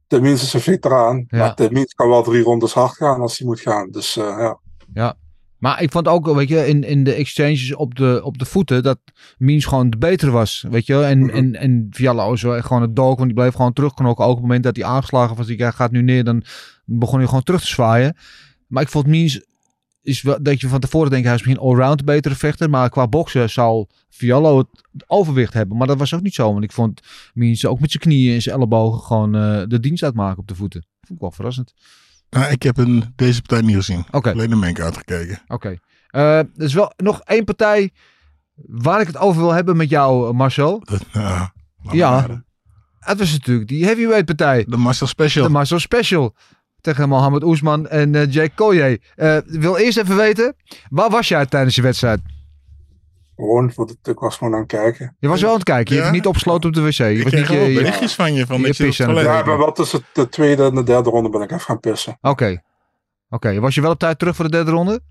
[0.08, 1.38] de Means is een veteraan, Ja.
[1.38, 3.92] maar de Means kan wel drie rondes hard gaan als hij moet gaan.
[3.92, 4.52] Dus eh,
[4.94, 5.16] ja.
[5.58, 8.84] Maar ik vond ook, weet je, in, in de exchanges op de, op de voeten,
[8.84, 9.00] dat
[9.38, 11.02] Means gewoon de betere was, weet je.
[11.04, 11.30] En, Mhm.
[11.30, 14.24] en, en echt gewoon het dook, want die bleef gewoon terugknokken.
[14.26, 16.44] Ook op het moment dat hij aangeslagen was, die gaat nu neer, dan
[16.86, 18.18] begon hij gewoon terug te zwaaien.
[18.68, 19.42] Maar ik vond Means,
[20.08, 22.70] is wel, dat je van tevoren denkt, hij is misschien allround een betere vechter.
[22.70, 25.78] Maar qua boksen zal Fiallo het overwicht hebben.
[25.78, 27.02] Maar dat was ook niet zo, want ik vond
[27.34, 30.56] Means ook met zijn knieën en zijn ellebogen gewoon eh, de dienst uitmaken op de
[30.56, 30.86] voeten.
[31.00, 31.74] Vond ik wel verrassend.
[32.30, 34.06] Nou, ik heb een, deze partij niet gezien.
[34.12, 35.42] Alleen de Menk uitgekeken.
[35.48, 35.78] Oké.
[36.08, 37.92] Eh, er is wel nog één partij
[38.56, 40.80] waar ik het over wil hebben met jou, Marcel.
[40.92, 41.50] Dat, nou,
[41.92, 42.46] Ja.
[43.00, 44.66] Het was natuurlijk die heavyweight partij.
[44.68, 45.46] De Marcel Special.
[45.46, 46.36] De Marcel Special.
[46.82, 49.00] Tegen Mohamed Oesman en eh Jake Collier.
[49.16, 50.56] Eh, ik wil eerst even weten,
[50.90, 52.20] waar was jij tijdens je wedstrijd?
[53.36, 55.16] Gewoon, voor de, ik was gewoon aan het kijken.
[55.20, 56.02] Je was wel aan het kijken, je Ja?
[56.04, 56.92] hebt niet opgesloten op de wc.
[56.94, 58.46] Je ik was kreeg niet, je- berichtjes van je.
[58.46, 61.30] Van je dat je het Ja, maar wel tussen de tweede en de derde ronde
[61.30, 62.18] ben ik even gaan pissen.
[62.22, 62.62] Oké.
[63.30, 65.02] Oké, was je wel op tijd terug voor de derde ronde?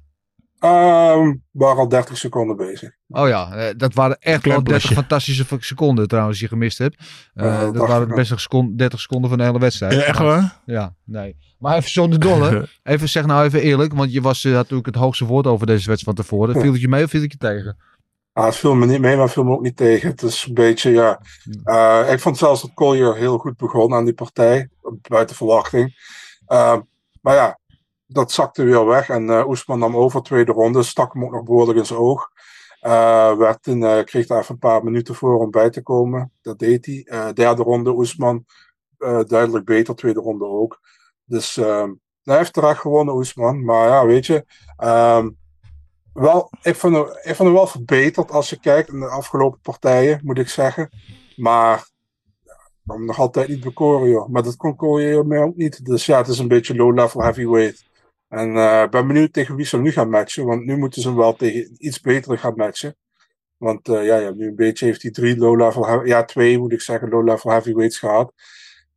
[0.59, 2.91] Ehm we waren al 30 seconden bezig.
[3.09, 4.95] Oh ja, eh, dat waren echt wel Klein 30 plusje.
[4.95, 6.97] fantastische seconden trouwens die je gemist hebt.
[7.35, 8.17] Eh, dat waren de wel.
[8.17, 9.93] beste seconden, 30 seconden van de hele wedstrijd.
[9.93, 10.61] Ja, echt waar?
[10.65, 11.37] Ja, nee.
[11.59, 12.69] Maar even zonder dolle.
[12.83, 15.67] Even zeg nou even eerlijk, want je was eh, had natuurlijk het hoogste woord over
[15.67, 16.55] deze wedstrijd van tevoren.
[16.55, 16.61] Ja.
[16.61, 17.77] Viel het je mee of viel het je tegen?
[18.33, 20.09] Ah, het viel me niet mee, maar het viel me ook niet tegen.
[20.09, 21.21] Het is een beetje, ja.
[21.65, 24.69] eh, ik vond zelfs dat Collier heel goed begon aan die partij.
[25.09, 25.95] Buiten verwachting.
[26.47, 26.77] Eh,
[27.21, 27.59] maar ja,
[28.07, 29.09] dat zakte weer weg.
[29.09, 30.83] En eh Oesman nam over tweede ronde.
[30.83, 32.31] Stak hem ook nog behoorlijk in zijn oog.
[32.81, 36.33] Eh, werd toen, eh, kreeg daar even een paar minuten voor om bij te komen.
[36.43, 37.33] Dat deed hij.
[37.33, 38.45] Derde ronde Oesman.
[39.27, 39.95] duidelijk beter.
[39.95, 40.81] Tweede ronde ook.
[41.25, 41.93] Dus ehm,
[42.23, 43.65] hij heeft terecht gewonnen, Oesman.
[43.65, 44.45] Maar ja, weet je.
[44.77, 45.31] ehm,
[46.13, 50.21] wel, ik vond, hem, ik vond wel verbeterd als je kijkt naar de afgelopen partijen,
[50.25, 50.91] moet ik zeggen.
[51.37, 51.89] Maar
[52.87, 54.31] hem nog altijd niet bekoren.
[54.31, 55.85] Maar dat kon Collier mij ook niet.
[55.85, 57.85] Dus ja, het is een beetje low-level heavyweight.
[58.37, 60.45] En eh, ik ben benieuwd tegen wie ze nu gaan matchen.
[60.45, 62.97] Want nu moeten ze hem wel tegen iets betere gaan matchen.
[63.57, 66.81] Want eh, ja, ja, nu een beetje heeft hij drie low-level, ja, twee moet ik
[66.81, 68.33] zeggen, low-level heavyweights gehad.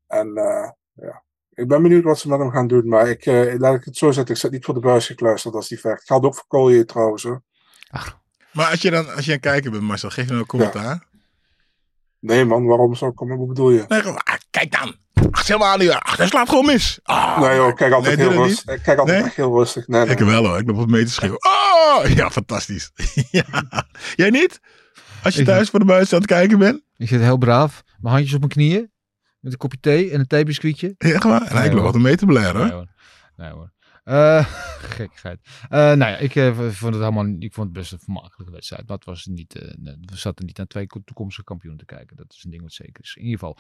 [0.08, 1.23] En eh, ja,
[1.54, 2.88] ik ben benieuwd wat ze met hem gaan doen.
[2.88, 5.56] Maar ik, eh, laat ik het zo zeggen, ik zit niet voor de buis gekluisterd
[5.56, 6.06] als die vecht.
[6.06, 7.41] Gaat ook voor Collier trouwens hoor.
[8.54, 11.08] Maar als je dan als je aan het kijken bent, Marcel, geef nou een commentaar?
[12.19, 13.38] Nee man, waarom zou ik komen?
[13.38, 13.86] Hoe bedoel je?
[13.88, 14.95] Nee, ah, kijk dan.
[15.32, 15.99] Ach, zeg maar.
[15.99, 16.99] Ach, hij slaat gewoon mis.
[17.03, 18.75] Ah, nee joh, ik kijk altijd nee, heel dat rustig.
[18.75, 19.27] Ik kijk altijd Nee?
[19.27, 19.88] echt heel rustig.
[19.88, 20.10] Nee, nee.
[20.15, 21.39] Ik wel hoor, ik loop wat mee te schreeuwen.
[21.45, 22.91] Oh, ja, fantastisch.
[23.32, 23.45] ja.
[24.15, 24.60] Jij niet?
[25.23, 26.82] Als je Ik thuis voor de buis aan het kijken bent?
[26.97, 28.91] Ik zit heel braaf, mijn handjes op mijn knieën,
[29.39, 30.95] met een kopje thee en een theebiscuitje.
[30.97, 31.45] Ja, gewoon.
[31.47, 31.91] En Nee, ik loop hoor.
[31.91, 32.88] wat mee te blaren hoor.
[33.36, 33.71] Nee hoor.
[34.10, 34.45] Eh,
[34.98, 35.39] gekkigheid.
[35.69, 38.88] Eh nou ja, ik eh, vond het helemaal, ik vond het best een vermakelijke wedstrijd.
[38.88, 39.54] Maar het was niet,
[40.06, 42.17] we zaten niet naar twee toekomstige kampioenen te kijken.
[42.17, 43.15] Dat is een ding wat zeker is.
[43.15, 43.58] In ieder geval.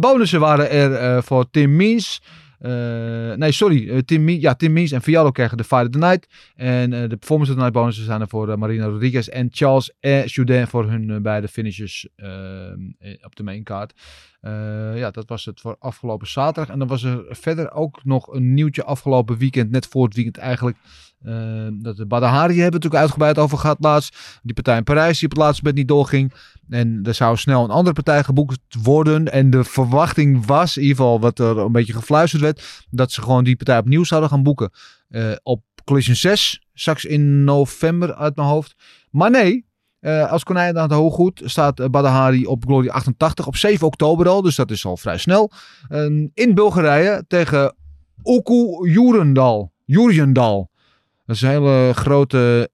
[0.00, 2.20] Bonussen waren er voor Tim Means.
[2.58, 3.90] Eh, nee, sorry.
[3.90, 6.26] eh, Tim, Means- ja, Tim en Fiallo krijgen de Fight of the Night.
[6.54, 9.92] En eh, de Performance of the Night bonussen zijn er voor Marina Rodriguez en Charles
[10.00, 12.74] en Jourdain voor hun beide finishes eh, eh,
[13.22, 13.92] op de maincard.
[14.40, 16.72] Eh, ja, dat was het voor afgelopen zaterdag.
[16.72, 20.36] En dan was er verder ook nog een nieuwtje afgelopen weekend, net voor het weekend
[20.36, 20.76] eigenlijk.
[21.22, 24.16] Eh, dat de Badahari hebben we natuurlijk uitgebreid over gehad laatst.
[24.42, 26.32] Die partij in Parijs die op het laatste moment niet doorging.
[26.68, 29.32] En er zou snel een andere partij geboekt worden.
[29.32, 33.22] En de verwachting was, in ieder geval wat er een beetje gefluisterd werd, dat ze
[33.22, 34.70] gewoon die partij opnieuw zouden gaan boeken.
[35.08, 38.74] eh, op Collision 6, straks in november uit mijn hoofd.
[39.10, 39.66] Maar nee,
[40.00, 44.28] eh, als konijn aan het hooggoed staat eh, Badahari op Glory 88 op 7 oktober
[44.28, 44.42] al.
[44.42, 45.50] Dus dat is al vrij snel.
[45.88, 47.74] En in Bulgarije tegen
[48.22, 49.72] Oku Jurendal.
[49.84, 50.70] Jurjendal.
[51.28, 52.70] Dat is een hele grote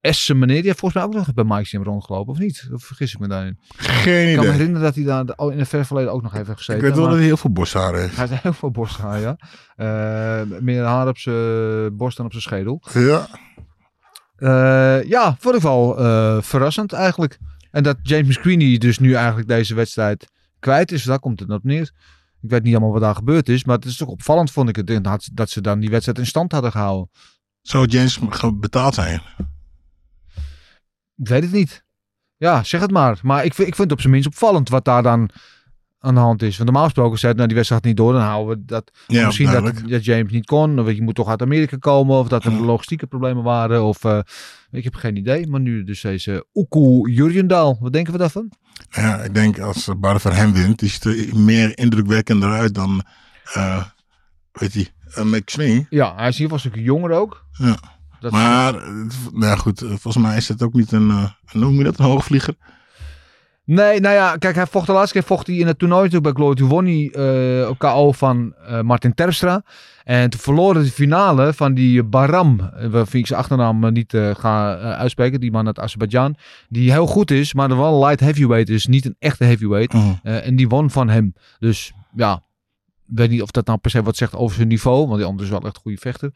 [0.00, 0.56] Essen meneer.
[0.56, 2.68] Die heeft volgens mij ook nog bij Mike's Gym rondgelopen, of niet?
[2.72, 3.58] Of vergis ik me daarin?
[3.76, 4.50] Geen Ik kan me idee.
[4.50, 6.82] herinneren dat hij daar oh, in het ver verleden ook nog heeft Ik gezeten.
[6.82, 8.16] weet wel dat hij heel veel borsthaar heeft.
[8.16, 9.36] hij heeft heel veel borsthaar, ja.
[9.76, 12.82] Eh, meer haar op zijn borst dan op zijn schedel.
[12.92, 13.26] Ja.
[14.36, 17.38] Eh, ja, ik wel eh, verrassend eigenlijk.
[17.70, 21.64] En dat James McScreeney dus nu eigenlijk deze wedstrijd kwijt is, daar komt het op
[21.64, 21.92] neer.
[22.42, 24.76] Ik weet niet allemaal wat daar gebeurd is, maar het is toch opvallend vond ik
[24.76, 24.86] het
[25.32, 27.10] dat ze dan die wedstrijd in stand hadden gehouden.
[27.64, 28.18] Zou James
[28.54, 29.20] betaald zijn?
[31.16, 31.84] Ik weet het niet.
[32.36, 33.18] Ja, zeg het maar.
[33.22, 35.30] Maar ik vind, ik vind het op zijn minst opvallend wat daar dan
[35.98, 36.56] aan de hand is.
[36.56, 38.90] Want normaal gesproken zei het, nou die wedstrijd niet door, dan houden we dat.
[39.06, 39.50] Ja, misschien
[39.86, 43.06] dat, James niet kon, of je moet toch uit Amerika komen, of dat er logistieke
[43.06, 44.18] problemen waren, of eh,
[44.70, 45.46] ik heb geen idee.
[45.46, 47.76] Maar nu dus deze Oekoe Jurjendaal.
[47.80, 48.52] Wat denken we daarvan?
[48.90, 53.02] Ja, ik denk als Barre van hem wint, ziet er meer indrukwekkender uit dan,
[53.52, 53.84] eh
[54.52, 54.86] weet je,
[55.18, 55.86] uh, McSween.
[55.90, 57.44] Ja, hij is geval een stukje jonger ook.
[57.52, 57.76] Ja.
[58.20, 58.82] Dat Maar, eh,
[59.32, 61.98] nou ja, goed, eh, volgens mij is het ook niet een, eh, noem je dat,
[61.98, 62.54] een hoogvlieger?
[63.66, 66.34] Nee, nou ja, kijk, hij vocht de laatste keer vocht hij in het toernooi natuurlijk
[66.34, 66.56] bij Glory.
[66.56, 67.10] Toen won hij
[67.62, 69.62] eh, op KO van eh, Martin Terpstra.
[70.04, 74.14] En toen verloren de finale van die Baram, eh, waarvan ik zijn achternaam eh, niet
[74.14, 76.36] eh, ga eh, uitspreken, die man uit Azerbeidzjan.
[76.68, 79.94] Die heel goed is, maar wel light heavyweight is, niet een echte heavyweight.
[80.22, 81.34] Eh, en die won van hem.
[81.58, 82.42] Dus ja,
[83.08, 85.26] ik weet niet of dat nou per se wat zegt over zijn niveau, want die
[85.26, 86.30] andere is wel echt een goede vechter.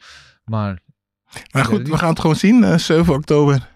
[0.44, 0.78] Maar
[1.52, 2.64] Maar goed, we gaan het gewoon zien.
[2.64, 3.68] eh, 7 oktober.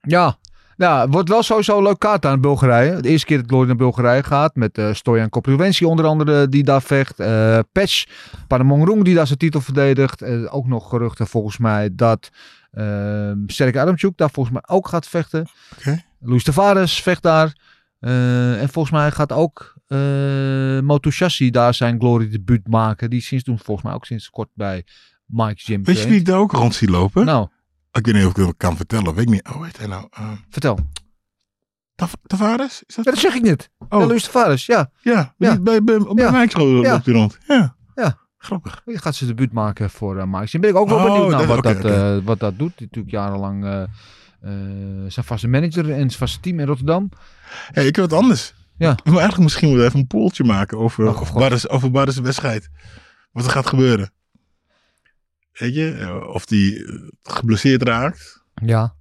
[0.00, 0.38] Ja,
[0.76, 3.00] ja, het wordt wel sowieso een leuk kaart aan Bulgarije.
[3.00, 4.54] De eerste keer dat Glory naar Bulgarije gaat.
[4.54, 7.20] Met eh Stojan Koprivenci onder andere die daar vecht.
[7.20, 8.04] eh Patch
[8.46, 10.22] Paramongrung die daar zijn titel verdedigt.
[10.50, 12.28] Ook nog geruchten volgens mij dat
[12.72, 15.46] uh, Sergej Adamchuk daar volgens mij ook gaat vechten.
[15.78, 16.02] Oké.
[16.20, 17.56] Luis Tavares vecht daar.
[17.98, 19.76] Eh, en volgens mij gaat ook
[20.82, 23.10] Motushashi daar zijn Glory debuut maken.
[23.10, 24.84] Die sinds toen volgens mij ook sinds kort bij
[25.26, 27.24] Mike Jim Weet je wie ik daar ook rond zie lopen?
[27.24, 27.48] Nou,
[27.92, 29.14] Ik weet niet of ik dat kan vertellen.
[29.14, 29.48] Weet ik niet.
[29.48, 30.06] Oh, weet hij nou?
[30.10, 30.78] eh, vertel.
[31.94, 32.82] Tav- Tavares?
[32.86, 33.04] Is dat?
[33.04, 33.70] Ja, dat zeg ik net.
[33.88, 34.06] Oh.
[34.06, 34.90] Luis Tavares, ja.
[35.00, 35.50] Ja, Ja.
[35.50, 36.46] die bij, bij, op de Ja.
[36.92, 37.38] Loopt hij rond.
[37.46, 37.76] Ja.
[37.94, 38.18] Ja.
[38.38, 38.82] Grappig.
[38.86, 40.48] Je gaat zijn debuut maken voor uh, Mike.
[40.50, 42.72] Dan ben ik ook wel Oh, benieuwd naar dat- wat, dat, wat dat doet.
[42.78, 43.86] Die natuurlijk jarenlang
[45.08, 47.08] zijn vaste manager en zijn vaste team in Rotterdam.
[47.72, 48.54] Hey, ik heb wat anders.
[48.76, 48.88] Ja.
[49.04, 51.32] Maar eigenlijk misschien moeten we even een poeltje maken over, Oh, God.
[51.32, 52.68] Barres, over Barres' wedstrijd.
[53.32, 54.12] Wat er gaat gebeuren.
[55.52, 58.44] Weet je, eh, of die eh, geblesseerd raakt.
[58.54, 58.94] Ja.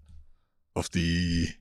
[0.73, 1.59] Of die,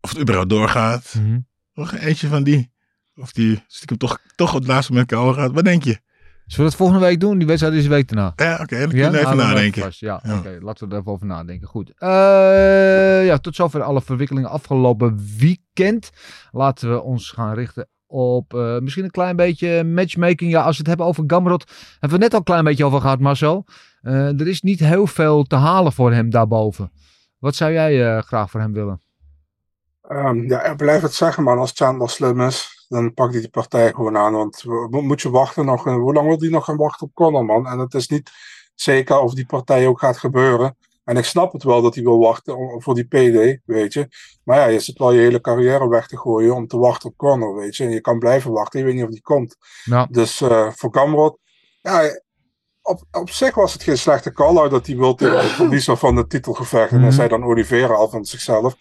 [0.00, 1.14] of het überhaupt doorgaat.
[1.14, 1.38] Mhm.
[1.74, 2.70] Nog eentje van die.
[3.16, 5.52] Of die stiekem toch, toch op het laatste moment kou gaat.
[5.52, 6.00] Wat denk je?
[6.48, 7.38] Zullen we dat volgende week doen?
[7.38, 8.32] Die wedstrijd is de week daarna.
[8.36, 8.78] Ja, oké.
[8.78, 9.92] dan kun je er even we nadenken.
[9.98, 10.38] Ja, Ja.
[10.38, 10.58] oké.
[10.60, 11.68] laten we er even over nadenken.
[11.68, 11.92] Goed.
[11.96, 16.10] Eh, ja, tot zover alle verwikkelingen afgelopen weekend.
[16.50, 20.50] Laten we ons gaan richten op eh, misschien een klein beetje matchmaking.
[20.50, 21.64] Ja, als we het hebben over Gamrot,
[22.00, 23.64] hebben we het net al een klein beetje over gehad, Marcel.
[24.02, 26.92] Eh, er is niet heel veel te halen voor hem daarboven.
[27.38, 29.00] Wat zou jij eh, graag voor hem willen?
[30.02, 31.58] Ehm, ja, ik blijf het zeggen, man.
[31.58, 34.32] Als Chandler slim is, dan pakt hij die partij gewoon aan.
[34.32, 35.84] Want mo- moet je wachten nog?
[35.84, 37.66] Hoe lang wil hij nog gaan wachten op Conor, man?
[37.66, 38.30] En het is niet
[38.74, 40.76] zeker of die partij ook gaat gebeuren.
[41.04, 44.08] En ik snap het wel dat hij wil wachten voor die PD, weet je.
[44.44, 47.16] Maar ja, je zit wel je hele carrière weg te gooien om te wachten op
[47.16, 47.84] Conor, weet je.
[47.84, 49.56] En je kan blijven wachten, je weet niet of die komt.
[49.84, 50.06] Ja.
[50.10, 51.38] Dus eh, voor Gamrot,
[51.82, 52.20] ja,
[52.82, 56.14] op, op zich was het geen slechte call-out dat hij wil tegen de verliezer van
[56.14, 56.90] de titelgevecht.
[56.90, 57.04] En Mhm.
[57.06, 58.76] hij zei dan Oliveira al van zichzelf.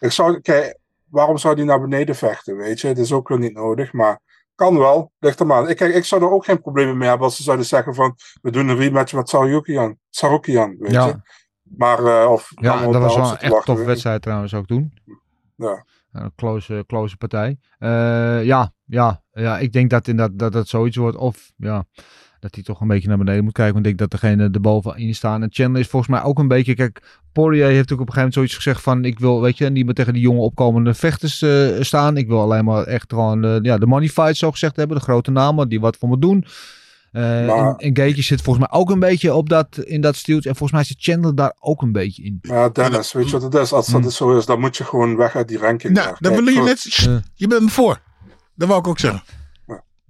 [0.00, 0.78] Ik zou, kijk,
[1.10, 2.86] waarom zou hij naar beneden vechten, weet je?
[2.86, 4.20] Het is ook wel niet nodig, maar
[4.54, 5.12] kan wel.
[5.18, 5.68] Ligt er maar aan.
[5.68, 8.16] Ik, kijk, ik zou er ook geen problemen mee hebben als ze zouden zeggen van,
[8.42, 11.06] we doen een rematch met Sarukian, Sarukian weet Ja.
[11.06, 11.14] je?
[11.62, 13.76] Maar, eh, of Ja, dat was wel een echt ik.
[13.86, 14.92] wedstrijd trouwens ook toen.
[15.56, 15.84] Ja.
[16.12, 17.58] Een close, close partij.
[17.78, 21.16] Eh, ja, ja, ja, ik denk dat, inderdaad, dat dat zoiets wordt.
[21.16, 21.84] Of ja,
[22.40, 23.74] dat hij toch een beetje naar beneden moet kijken.
[23.74, 25.42] Want ik denk dat degene erbovenin staan.
[25.42, 26.74] En Chandler is volgens mij ook een beetje...
[26.74, 29.04] Kijk, Poirier heeft natuurlijk op een gegeven moment zoiets gezegd van...
[29.04, 32.16] Ik wil, weet je, niet meer tegen die jonge opkomende vechters eh, staan.
[32.16, 34.96] Ik wil alleen maar echt gewoon eh, ja, de money fights zo gezegd hebben.
[34.96, 36.44] De grote namen die wat voor me doen.
[37.12, 40.48] Eh, Maar- en, en zit volgens mij ook een beetje op dat, in dat stieltje.
[40.48, 42.38] En volgens mij zit Chandler daar ook een beetje in.
[42.42, 43.72] Ja, Dennis, weet je wat het is?
[43.72, 44.10] Als dat Hmm.
[44.10, 45.92] zo is, dan moet je gewoon weg uit die ranking.
[45.92, 46.32] Nou, daar.
[46.32, 46.82] dan wil je net...
[47.34, 48.00] Je bent me voor.
[48.54, 49.22] Dat wou ik ook zeggen.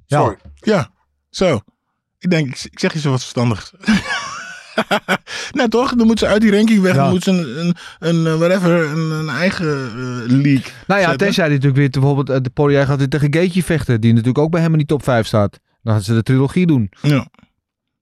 [0.07, 0.37] Sorry.
[0.55, 0.91] Ja,
[1.31, 1.61] zo.
[2.21, 3.73] Ik denk, ik, zeg je zo wat verstandigs.
[5.59, 6.95] nou toch, dan moeten ze uit die ranking weg.
[6.95, 7.03] Ja.
[7.03, 9.93] Dan moeten ze een, een, een eh, whatever, een, een eigen eh,
[10.27, 11.17] league Nou ja, zetten.
[11.17, 14.01] tenzij hij natuurlijk weer bijvoorbeeld eh, de Poirier gaat weer tegen Gaethje vechten.
[14.01, 15.59] Die natuurlijk ook bij hem in die top 5 staat.
[15.83, 16.93] Dan gaan ze de trilogie doen.
[17.03, 17.29] Ja.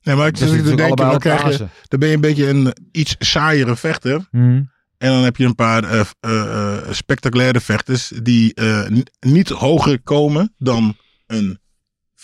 [0.02, 2.48] Nee, maar ik Dat zit te denken, dan, krijg je, dan ben je een beetje
[2.48, 4.26] een iets saaiere vechter.
[4.30, 4.62] Mhm.
[4.98, 6.06] En dan heb je een paar
[6.90, 8.54] spectaculaire vechters die
[9.20, 11.58] niet hoger komen dan een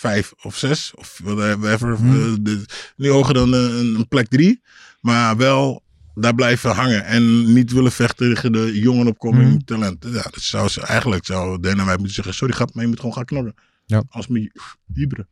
[0.09, 1.95] vijf of zes of whatever.
[1.97, 2.13] Hmm.
[2.13, 2.65] eh, de-
[2.97, 4.61] niet hoger dan eh, een, een plek drie.
[5.01, 5.83] Maar wel
[6.15, 7.05] daar blijven hangen.
[7.05, 9.65] En niet willen vechten tegen de jongen opkomende Hmm.
[9.65, 10.11] talenten.
[10.11, 12.33] Ja, dat zou ze eigenlijk zou Dana White moeten zeggen.
[12.33, 13.55] Sorry grap, maar je moet gewoon gaan knokken.
[13.85, 14.03] Ja.
[14.09, 14.51] Als met
[14.93, 15.27] Libre.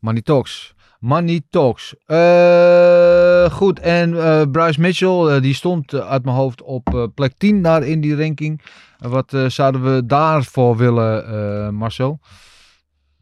[0.00, 0.74] Money Talks.
[1.00, 1.94] Money Talks.
[2.06, 7.82] Eh, goed, en eh, Bryce Mitchell, die stond uit mijn hoofd op plek 10 daar
[7.82, 8.60] in die ranking.
[8.98, 12.20] Wat zouden we daarvoor willen, Marcel?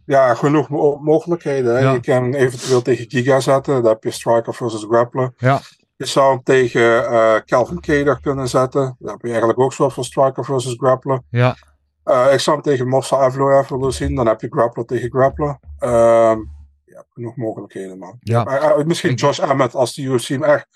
[0.06, 1.74] Ja, genoeg mo- mogelijkheden.
[1.74, 1.80] Hè.
[1.80, 1.92] Ja.
[1.92, 3.74] Je kan eventueel tegen Giga zetten.
[3.82, 5.32] Dan heb je striker versus grappler.
[5.36, 5.60] Ja.
[5.96, 8.96] Je zou hem tegen eh Calvin Keder kunnen zetten.
[8.98, 11.20] Dan heb je eigenlijk ook zo voor striker versus grappler.
[11.30, 11.56] Ja,
[12.04, 14.14] Eh, ik zou hem tegen Mossa Evloev willen zien.
[14.14, 15.58] Dan heb je grappler tegen grappler.
[15.78, 16.38] Ehm
[16.84, 18.16] ja, genoeg mogelijkheden, man.
[18.20, 18.44] ja.
[18.46, 20.66] Eh, misschien Ik- Josh Emmett, als die UFC hem echt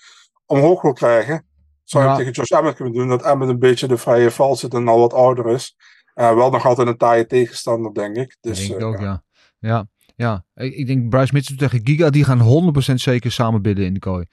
[0.45, 1.45] omhoog wil krijgen.
[1.83, 2.15] Zou je Ja.
[2.15, 3.07] hem tegen Josh Emmett kunnen doen.
[3.09, 5.75] Dat Emmett een beetje de vrije val zit en al wat ouder is.
[6.13, 8.37] Eh, wel nog altijd een taaie tegenstander, denk ik.
[8.41, 9.23] Dus, ik denk eh, ook, ja.
[9.59, 9.69] ja.
[9.69, 10.45] Ja, ja.
[10.65, 13.99] Ik, ik denk Bryce Mitchell tegen Giga, die gaan 100% zeker samen bidden in de
[13.99, 14.25] kooi.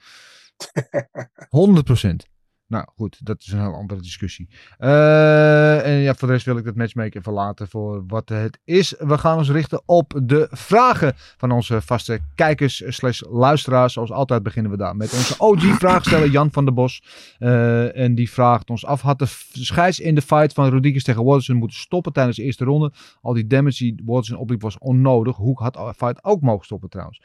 [1.59, 2.38] 100%.
[2.69, 4.49] Nou goed, dat is een heel andere discussie.
[4.77, 8.95] Eh, en ja, voor de rest wil ik dat matchmaker verlaten voor wat het is.
[8.97, 13.93] We gaan ons richten op de vragen van onze vaste kijkers slash luisteraars.
[13.93, 17.03] Zoals altijd beginnen we daar met onze OG-vraagsteller Jan van der Bos.
[17.39, 21.23] Eh, en die vraagt ons af, had de scheids in de fight van Rodriguez tegen
[21.23, 22.91] Watson moeten stoppen tijdens de eerste ronde?
[23.21, 25.35] Al die damage die Watson opliep was onnodig.
[25.35, 27.21] Hoek had de fight ook mogen stoppen trouwens.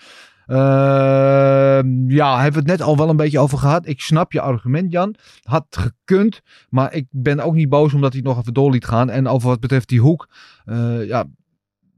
[0.46, 3.88] Ehm, ja, hebben we het net al wel een beetje over gehad.
[3.88, 5.14] Ik snap je argument, Jan.
[5.42, 8.86] Had gekund, maar ik ben ook niet boos omdat hij het nog even door liet
[8.86, 9.10] gaan.
[9.10, 10.28] En over wat betreft die hoek,
[10.64, 11.24] eh, ja,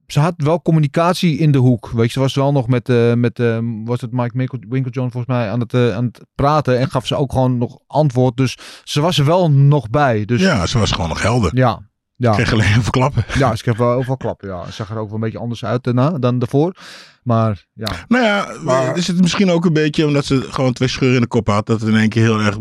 [0.07, 1.91] ze had wel communicatie in de hoek.
[1.91, 5.37] Weet je, ze was wel nog met, eh, met eh, was het Mike Winkeljohn volgens
[5.37, 8.37] mij aan het, aan het praten en gaf ze ook gewoon nog antwoord.
[8.37, 10.25] Dus ze was er wel nog bij.
[10.25, 11.57] Dus Ja, ze was gewoon nog helder.
[11.57, 11.83] ja.
[12.17, 12.33] Ja.
[12.33, 13.25] Kreeg alleen heel veel klappen.
[13.39, 14.49] Ja, ze kreeg wel overal klappen.
[14.49, 16.77] Ja, ze zag er ook wel een beetje anders uit daarna dan daarvoor.
[17.23, 20.89] Maar ja, Nou ja, Maar- is het misschien ook een beetje omdat ze gewoon twee
[20.89, 21.67] scheuren in de kop had.
[21.67, 22.57] Dat het in één keer heel erg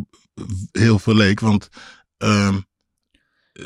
[0.71, 1.39] heel veel leek.
[1.39, 1.67] Want
[2.17, 2.55] ehm,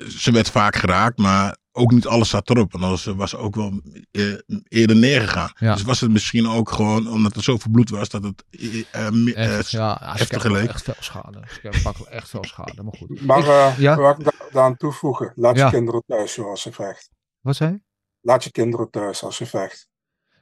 [0.09, 2.73] ze werd vaak geraakt, maar ook niet alles zat erop.
[2.73, 4.23] En anders was ze ook wel eh,
[4.67, 5.51] eerder neergegaan.
[5.55, 5.73] Ja.
[5.73, 8.43] Dus was het misschien ook gewoon omdat er zoveel bloed was dat het
[8.91, 10.69] eh, echt, ja, ze geleek.
[10.69, 11.39] echt veel schade.
[11.53, 13.25] Ze kreeg pak echt veel schade, maar goed.
[13.25, 13.95] Maar Ik- eh ja?
[13.95, 15.31] wat ik da- daaraan toevoegen.
[15.35, 17.09] Laat je kinderen thuis zoals ze vecht.
[17.41, 17.79] Wat zei?
[18.21, 19.87] Laat je kinderen thuis als ze vecht.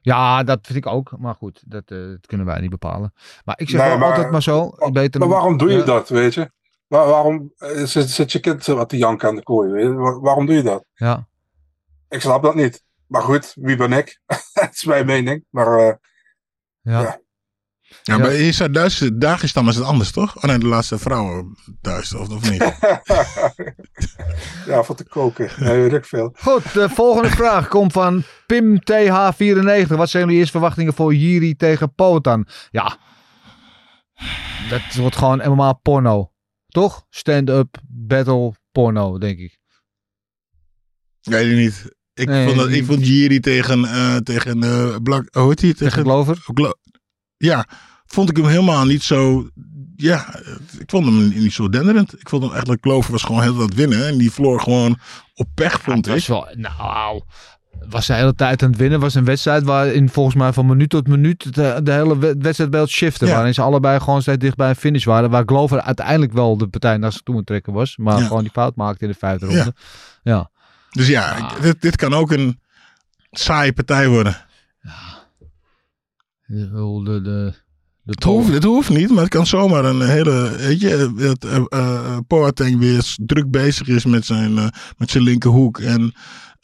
[0.02, 1.18] Ja, dat vind ik ook.
[1.18, 3.14] Maar goed, dat, eh, dat kunnen wij niet bepalen.
[3.46, 4.70] Maar ik zeg Nee, wel maar- altijd maar zo.
[4.92, 5.84] Beter Maar waarom doe je ja.
[5.84, 6.52] dat, weet je?
[6.88, 9.88] Waar- waarom eh, zit, zit je kind wat te janken aan de kooi?
[9.98, 10.86] Waarom doe je dat?
[10.94, 11.28] Ja,
[12.10, 12.84] Ik snap dat niet.
[13.08, 14.20] Maar goed, wie ben ik?
[14.54, 15.46] Het is mijn mening.
[15.50, 15.94] Maar eh,
[16.82, 17.02] ja.
[17.02, 17.20] Ja.
[18.04, 18.22] Ja, Ja.
[18.22, 20.36] bij Isa Duits, Dagestan is het anders, toch?
[20.38, 22.62] Oh nee, de laatste vrouwen Duits, of, of niet?
[24.72, 25.50] ja, voor te koken.
[25.58, 26.36] Nee, weet ik veel.
[26.40, 29.88] Goed, de volgende vraag komt van Pim TH94.
[29.88, 32.48] Wat zijn jullie eerste verwachtingen voor Jiri tegen Potan?
[32.72, 32.98] Ja,
[34.70, 36.32] dat wordt gewoon MMA porno.
[36.78, 37.06] Toch?
[37.10, 39.58] Stand-up battle porno, denk ik.
[41.22, 41.96] Weet ik niet.
[42.14, 45.74] Ik, Nee, vond, dat, ik vond Jiri tegen, eh tegen eh Black, hoe heet hij?
[45.74, 46.38] Tegen Glover?
[46.54, 46.74] Glo-
[47.38, 47.68] ja,
[48.06, 49.50] vond ik hem helemaal niet zo.
[49.96, 50.40] Ja,
[50.80, 52.20] ik vond hem niet zo denderend.
[52.20, 54.08] Ik vond hem eigenlijk, Glover was gewoon heel aan het winnen.
[54.08, 55.00] En die verloor gewoon
[55.34, 56.14] op pech, vond ik.
[56.14, 57.22] was wel, nou,
[57.90, 59.00] was de hele tijd aan het winnen.
[59.00, 62.90] was een wedstrijd waarin volgens mij van minuut tot minuut de, de hele we- wedstrijdbeeld
[62.90, 63.26] shifte.
[63.26, 63.34] Ja.
[63.34, 65.30] Waarin ze allebei gewoon steeds dicht bij een finish waren.
[65.30, 67.98] Waar Glover uiteindelijk wel de partij naar zich toe moet trekken was.
[67.98, 68.26] Maar Ja.
[68.28, 69.56] gewoon die fout maakte in de vijfde Ja.
[69.56, 69.74] ronde.
[70.24, 70.50] Ja.
[70.92, 71.62] Dus ja, Ah.
[71.62, 72.60] dit, dit kan ook een
[73.32, 74.38] saaie partij worden.
[76.46, 76.70] De,
[77.04, 77.54] de, de, de
[78.06, 80.56] Het hoeft, het hoeft niet, maar het kan zomaar een hele.
[80.58, 85.80] Weet je, dat uh, uh, weer druk bezig is met zijn, eh, met zijn linkerhoek.
[85.80, 86.14] En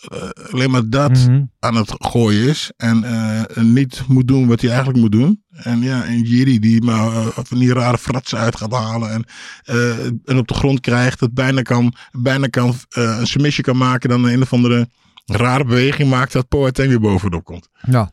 [0.08, 1.44] eh, alleen maar dat Mhm.
[1.60, 2.72] aan het gooien is.
[2.78, 5.44] En eh, niet moet doen wat hij eigenlijk moet doen.
[5.50, 9.10] En ja, en Jiri die maar eh, van die rare fratsen uit gaat halen.
[9.12, 9.26] En,
[9.64, 11.20] eh, en op de grond krijgt.
[11.20, 14.10] Dat bijna kan, bijna kan eh, een submission kan maken.
[14.10, 14.88] Dan een of andere
[15.26, 16.32] rare beweging maakt.
[16.34, 17.70] Dat Boateng weer bovenop komt.
[17.82, 18.12] Ja.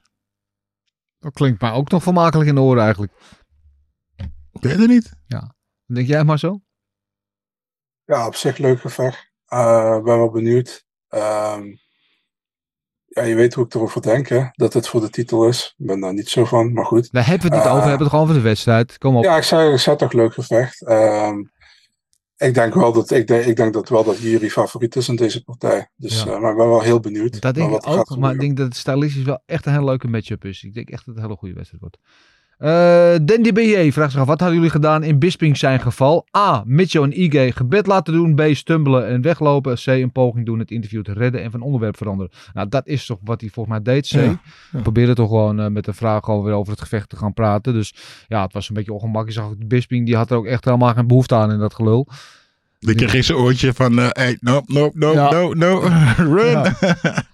[1.19, 3.13] Dat klinkt mij ook nog vermakelijk in de oren eigenlijk.
[4.53, 5.13] Ik weet het niet.
[5.87, 6.61] Denk jij maar zo?
[8.05, 9.33] Ja, op zich leuk gevecht.
[9.47, 10.85] Eh, ben wel benieuwd.
[11.11, 11.63] Ehm,
[13.07, 14.45] ja, je weet hoe ik erover denk, hè?
[14.53, 15.75] Dat het voor de titel is.
[15.79, 17.13] Ik ben daar niet zo van, maar goed.
[17.13, 17.83] Daar hebben we het niet Eh, over.
[17.85, 18.99] We hebben het gewoon over de wedstrijd.
[18.99, 19.25] Kom op.
[19.25, 20.83] Ja, ik zei, ik zei toch leuk gevecht.
[20.87, 21.39] Ehm,
[22.37, 25.17] ik denk wel dat ik denk, ik denk dat wel dat Jiri favoriet is in
[25.17, 25.91] deze partij.
[25.97, 26.33] Dus, Ja.
[26.33, 27.41] eh, maar ik ben wel heel benieuwd.
[27.41, 28.17] Dat denk ik ook.
[28.17, 30.63] Maar ik denk dat het stylistisch wel echt een hele leuke matchup is.
[30.63, 31.99] Ik denk echt dat het een hele goede wedstrijd wordt.
[32.61, 34.27] Eh Dandy BJ vraagt zich af.
[34.27, 36.27] Wat hadden jullie gedaan in Bisping zijn geval?
[36.37, 36.63] A.
[36.67, 38.35] Mitchell en IG gebed laten doen.
[38.35, 38.43] B.
[38.53, 39.75] Stumbelen en weglopen.
[39.75, 39.87] C.
[39.87, 42.33] Een poging doen het interview te redden en van onderwerp veranderen.
[42.55, 44.09] Nou, dat is toch wat hij volgens mij deed.
[44.09, 44.11] C.
[44.11, 44.21] Ja,
[44.73, 44.81] ja.
[44.83, 47.73] Probeerde toch gewoon eh, met de vraag gewoon weer over het gevecht te gaan praten.
[47.73, 47.95] Dus
[48.29, 49.37] ja, het was een beetje ongemakkelijk.
[49.37, 51.75] Je zag ook Bisping, die had er ook echt helemaal geen behoefte aan in dat
[51.75, 52.09] gelul.
[52.79, 55.31] Ik kreeg in zijn oortje van, eh hey, no, no, no, Ja.
[55.31, 55.79] no, no,
[56.37, 56.51] run.
[56.51, 56.73] Ja.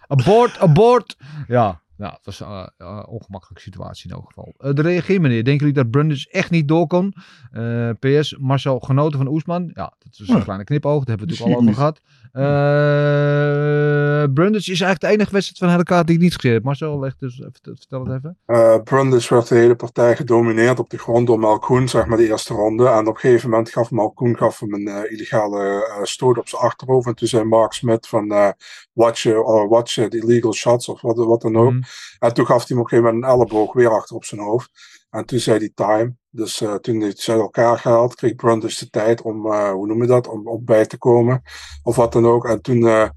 [0.08, 1.16] Abort, abort.
[1.48, 4.54] Ja, nou, het was eh, eh, een ongemakkelijke situatie in elk geval.
[4.58, 7.14] Eh, de reageermeneer, denken jullie dat Brundage echt niet door kon?
[7.50, 9.70] Eh, PS, Marcel genoten van Oesman.
[9.74, 10.42] Ja, dat is een Ja.
[10.42, 12.00] kleine knipoog, daar hebben we het natuurlijk al over gehad.
[12.36, 16.62] Eh Brundage is eigenlijk de enige wedstrijd van hele kaart die ik niet gezien heb.
[16.62, 18.38] Marcel, leg dus, even- vertel het even.
[18.46, 22.28] Eh Brundage werd de hele partij gedomineerd op de grond door Malkoen, zeg maar de
[22.28, 22.86] eerste ronde.
[22.88, 26.62] En op een gegeven moment gaf Malkoen gaf hem een eh, illegale stoot op zijn
[26.62, 27.06] achterhoofd.
[27.06, 28.54] En toen zei Mark Smith van
[28.92, 31.70] watch, uh, or watch uh, the illegal shots of wat, wat dan ook.
[31.72, 31.82] Mhm.
[32.18, 34.40] En toen gaf hij hem op een gegeven moment een elleboog weer achter op zijn
[34.40, 34.70] hoofd.
[35.10, 36.16] En toen zei hij time.
[36.36, 40.02] Dus eh, toen hij ze elkaar gehaald, kreeg Brundage de tijd om, eh, hoe noem
[40.02, 41.42] je dat, om op bij te komen.
[41.82, 42.46] Of wat dan ook.
[42.46, 43.08] En toen eh,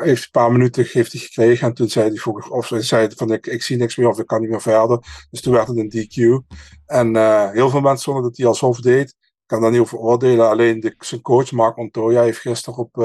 [0.00, 1.68] heeft een paar minuten heeft hij gekregen.
[1.68, 4.26] En toen zei hij, voor, of hij van ik, ik zie niks meer of ik
[4.26, 4.98] kan niet meer verder.
[5.30, 6.44] Dus toen werd het een DQ.
[6.86, 7.16] En
[7.52, 9.14] heel veel mensen vonden dat hij alsof deed.
[9.46, 10.48] kan daar niet over oordelen.
[10.48, 12.96] Alleen de, zijn coach, Mark Montoya, heeft gisteren op,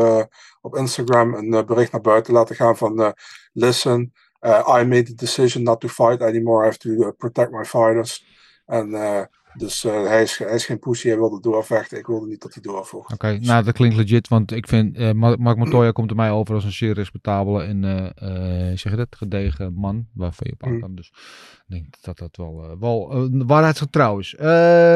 [0.61, 3.15] op Instagram een bericht naar buiten laten gaan van...
[3.53, 6.63] listen, uh, I made the decision not to fight anymore.
[6.63, 8.21] I have to uh, protect my fighters.
[8.67, 9.25] and uh,
[9.59, 11.97] dus uh, hij, is, hij is geen pussy, hij wilde doorvechten.
[11.97, 13.13] Ik wilde niet dat hij doorvocht.
[13.13, 16.55] Oké, nou dat klinkt legit, want ik vind uh, Mark Montoya komt er mij over
[16.55, 20.79] als een zeer respectabele en uh, zeg je dat, gedegen man waarvan je op aan
[20.79, 20.89] kan.
[20.89, 20.95] Mm.
[20.95, 21.07] Dus
[21.67, 24.33] ik denk dat dat wel, wel waarheidsgetrouw is.
[24.33, 24.95] Uh,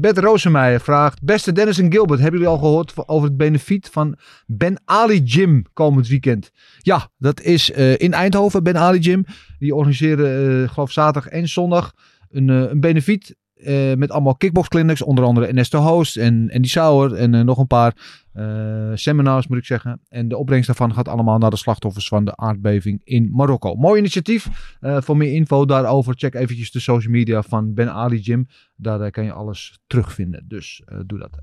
[0.00, 4.16] Bert Rosemeijer vraagt, beste Dennis en Gilbert, hebben jullie al gehoord over het benefiet van
[4.46, 6.50] Ben Ali Gym komend weekend?
[6.78, 9.24] Ja, dat is in Eindhoven, Ben Ali Gym.
[9.58, 11.92] Die organiseren geloof zaterdag en zondag
[12.30, 17.14] een, een benefiet uh, met allemaal kickboxclinics, onder andere Ernesto Host en, en die Sauer
[17.14, 17.96] en uh, nog een paar
[18.34, 20.00] uh, seminars moet ik zeggen.
[20.08, 23.74] En de opbrengst daarvan gaat allemaal naar de slachtoffers van de aardbeving in Marokko.
[23.74, 24.76] Mooi initiatief.
[24.80, 28.46] voor meer info daarover check eventjes de social media van Ben Ali Gym.
[28.76, 30.44] Daar kan je alles terugvinden.
[30.48, 31.38] Dus doe dat.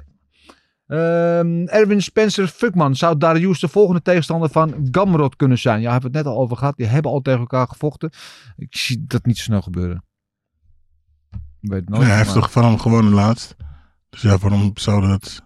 [0.88, 2.96] Um, Erwin Spencer Fuckman.
[2.96, 5.82] Zou Darius de volgende tegenstander van Gamrot kunnen zijn?
[5.82, 6.78] Ja, hebben het net al over gehad.
[6.78, 8.10] Die hebben al tegen elkaar gevochten.
[8.58, 10.07] Ik zie dat niet zo snel gebeuren.
[11.68, 13.56] Weet nooit, ja, hij heeft toch van hem gewonnen laatst.
[14.10, 15.44] Dus ja, waarom zou dat...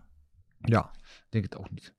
[0.62, 0.92] Ja,
[1.30, 1.94] denk het ook niet.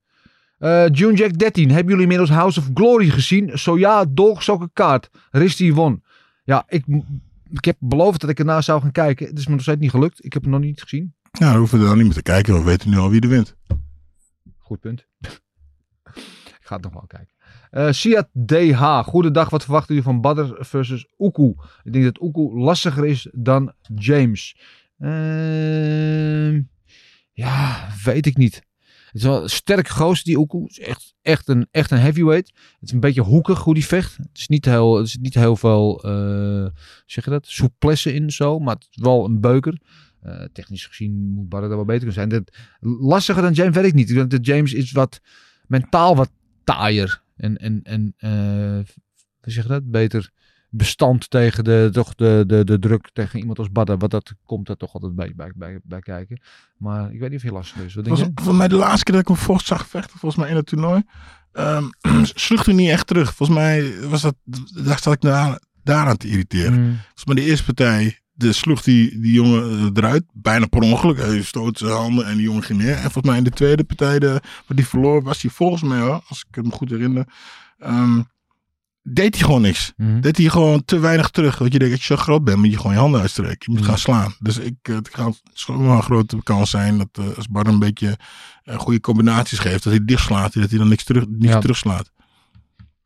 [0.58, 1.70] Uh, June Jack 13.
[1.70, 3.58] Hebben jullie inmiddels House of Glory gezien?
[3.58, 5.10] Zo ja, dolg ook een kaart.
[5.30, 6.02] Risty won.
[6.44, 6.84] Ja, ik,
[7.50, 9.26] ik heb beloofd dat ik erna zou gaan kijken.
[9.26, 10.24] Het is me nog steeds niet gelukt.
[10.24, 11.14] Ik heb het nog niet gezien.
[11.32, 12.54] Ja, dan hoeven we dan niet meer te kijken.
[12.54, 13.56] We weten nu al wie er wint.
[14.58, 15.06] Goed punt.
[16.60, 17.34] ik ga het nog wel kijken.
[17.70, 19.50] Uh, Siat DH, goedendag.
[19.50, 21.54] Wat verwachten jullie van Badr versus Oeku?
[21.82, 24.56] Ik denk dat Oeku lastiger is dan James.
[24.98, 26.54] Uh,
[27.32, 28.54] ja, weet ik niet.
[29.12, 30.64] Het is wel een sterk goos, die Oeku.
[30.66, 32.48] Is echt, echt, een, echt een heavyweight.
[32.48, 34.16] Het is een beetje hoekig hoe die vecht.
[34.16, 36.66] Het is niet heel, het is niet heel veel, uh,
[37.06, 38.58] zeg je dat, souplesse in zo.
[38.58, 39.80] Maar het is wel een beuker.
[40.26, 42.28] Uh, technisch gezien moet Badr dat wel beter kunnen zijn.
[42.28, 42.56] Dat,
[43.00, 44.08] lastiger dan James weet ik niet.
[44.10, 45.20] Ik denk dat James is wat
[45.66, 46.30] mentaal wat
[46.64, 47.21] taaier.
[47.42, 48.30] En, en, en uh,
[49.40, 49.90] hoe zeg je dat?
[49.90, 50.30] Beter
[50.70, 53.96] bestand tegen de, toch de, de, de druk tegen iemand als Badda.
[53.96, 56.40] Wat dat komt er toch altijd bij, bij, bij, bij kijken.
[56.76, 57.94] Maar ik weet niet of heel lastig is.
[57.94, 60.50] Wat was, voor mij de laatste keer dat ik hem vocht zag vechten, volgens mij
[60.50, 61.02] in het toernooi.
[61.52, 61.90] Um,
[62.46, 63.34] sloeg hij niet echt terug.
[63.34, 64.34] Volgens mij was dat,
[64.84, 66.80] daar zat ik daar, daaraan te irriteren.
[66.80, 66.96] Mm.
[66.96, 70.24] Volgens mij de eerste partij, de sloeg die, die jongen eruit.
[70.32, 71.16] Bijna per ongeluk.
[71.16, 72.94] Hij stoot zijn handen en die jongen ging neer.
[72.94, 74.30] En volgens mij in de tweede partij, de,
[74.66, 77.26] waar die verloor, was hij volgens mij hoor, als ik me goed herinner.
[77.84, 78.30] Um,
[79.02, 79.92] deed hij gewoon niks.
[79.96, 80.20] Mm -hmm.
[80.20, 81.58] Deed hij gewoon te weinig terug.
[81.58, 83.56] Want je denkt, als je zo groot bent, moet je gewoon je handen uitstrekken.
[83.58, 83.88] Je moet mm -hmm.
[83.88, 84.34] gaan slaan.
[84.38, 88.18] Dus ik, het gaat wel een grote kans zijn dat uh, als Bar een beetje
[88.64, 91.58] uh, goede combinaties geeft, dat hij dicht slaat, dat hij dan niks, terug, niks ja.
[91.58, 92.12] terugslaat.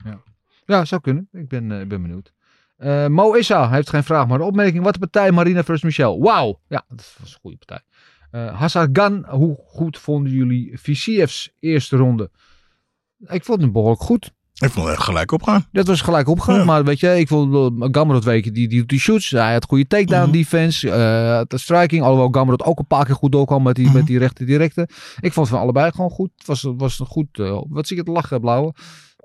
[0.05, 0.20] Ja.
[0.66, 1.28] ja, zou kunnen.
[1.32, 2.34] Ik ben, uh, ben benieuwd.
[2.79, 4.85] Uh, Mo Issa heeft geen vraag, maar een opmerking.
[4.85, 6.20] Wat de partij Marina versus Michel?
[6.20, 6.61] Wauw.
[6.68, 7.81] Ja, dat was een goede partij.
[8.33, 12.31] Uh, Hazard Gan, hoe goed vonden jullie Viciev's eerste ronde?
[13.27, 14.35] Ik vond hem behoorlijk goed.
[14.57, 15.66] Ik vond het gelijk opgaan.
[15.72, 16.55] Dat was gelijk opgaan.
[16.55, 16.64] Ja.
[16.64, 19.31] Maar weet je, ik vond Gamrot weken, die, die die shoots.
[19.31, 20.33] Hij had goede takedown mm -hmm.
[20.33, 20.87] defense.
[20.87, 20.93] Uh,
[21.49, 22.03] de striking.
[22.03, 23.99] Alhoewel Gamrot ook een paar keer goed doorkwam met die, mm -hmm.
[23.99, 24.89] met die rechte directe.
[25.20, 26.31] Ik vond het van allebei gewoon goed.
[26.37, 27.39] Het was, was een goed.
[27.39, 28.74] Uh, wat zie je te lachen, Blauwe?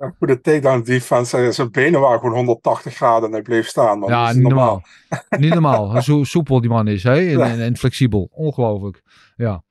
[0.02, 1.52] Een goede takedown defense.
[1.52, 3.99] Zijn benen waren gewoon 180 graden en hij bleef staan.
[3.99, 4.10] Man.
[4.10, 4.84] Ja, niet normaal.
[5.38, 6.02] niet normaal.
[6.02, 7.04] Zo soepel die man is.
[7.04, 7.30] Hè?
[7.30, 8.30] En, en, en flexibel.
[8.32, 9.02] Ongelooflijk.
[9.36, 9.64] Ja.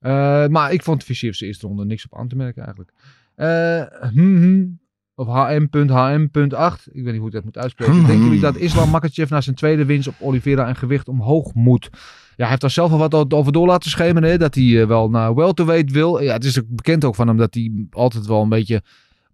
[0.00, 2.92] Uh, maar ik vond Fischer zijn eerste ronde niks op aan te merken eigenlijk.
[3.36, 4.80] Uh, hmm, hmm,
[5.14, 6.92] of HM.HM.8.
[6.92, 7.94] Ik weet niet hoe ik dat moet uitspreken.
[7.94, 11.54] Hmm, Denken jullie dat Islam Makachev na zijn tweede winst op Oliveira en gewicht omhoog
[11.54, 11.88] moet?
[11.92, 14.30] Ja, hij heeft daar zelf al wat over door laten schemeren.
[14.30, 14.38] Hè?
[14.38, 16.22] Dat hij uh, wel naar welterweight wil.
[16.22, 18.82] Ja, het is ook bekend ook van hem dat hij altijd wel een beetje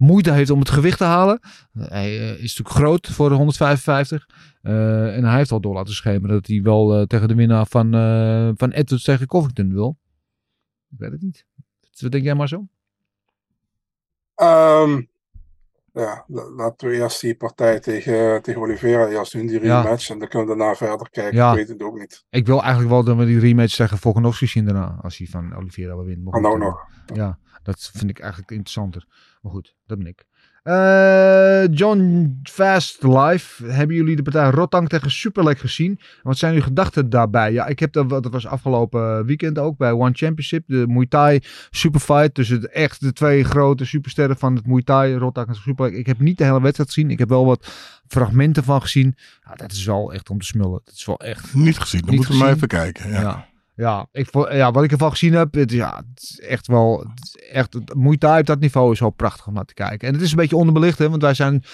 [0.05, 1.41] moeite heeft om het gewicht te halen.
[1.73, 4.29] Hij uh, is natuurlijk groot voor de 155.
[4.63, 7.67] Uh, en hij heeft al door laten schemeren dat hij wel uh, tegen de winnaar
[7.67, 7.91] van,
[8.57, 9.99] van Edwards tegen Covington wil.
[10.91, 11.47] Ik weet het niet.
[12.01, 12.67] Wat denk jij maar zo?
[14.37, 15.09] Um,
[15.95, 16.25] ja,
[16.57, 20.07] laten we eerst die partij tegen, tegen Oliveira eerst doen, die rematch.
[20.07, 20.15] Ja.
[20.15, 21.37] En dan kunnen we daarna verder kijken.
[21.37, 21.51] Ja.
[21.51, 22.25] Ik weet het ook niet.
[22.31, 24.99] Ik wil eigenlijk wel dat we die rematch tegen Volkanovski zien daarna.
[25.03, 26.31] Als hij van Oliveira winnen.
[26.31, 26.87] Kan ook nog.
[27.15, 29.07] Ja, dat vind ik eigenlijk interessanter.
[29.43, 30.25] Maar goed, dat ben ik.
[30.65, 33.67] Uh, John Fast Live.
[33.67, 36.01] Hebben jullie de partij Rotang tegen Superleg gezien?
[36.23, 37.53] Wat zijn uw gedachten daarbij?
[37.53, 40.65] Ja, ik heb dat, dat was afgelopen weekend ook bij One Championship.
[40.67, 41.41] De Muay Thai
[41.71, 42.35] Superfight.
[42.35, 45.15] Tussen de, echt de twee grote supersterren van het Muay Thai.
[45.15, 45.99] Rotang en Superleg.
[45.99, 47.11] Ik heb niet de hele wedstrijd gezien.
[47.11, 47.67] Ik heb wel wat
[48.07, 49.17] fragmenten van gezien.
[49.45, 50.81] Ja, dat is wel echt om te smullen.
[50.85, 51.55] Dat is wel echt...
[51.55, 52.01] Niet gezien.
[52.01, 53.11] Dan moeten we maar even kijken.
[53.11, 53.21] ja.
[53.21, 53.53] ja.
[53.77, 57.07] Ja, ik, ja, wat ik ervan gezien heb, het, ja, het is echt wel,
[57.51, 57.77] echt,
[58.19, 60.09] Thai op dat niveau is wel prachtig om naar te kijken.
[60.09, 61.65] En het is een beetje onderbelicht, hè, want wij zijn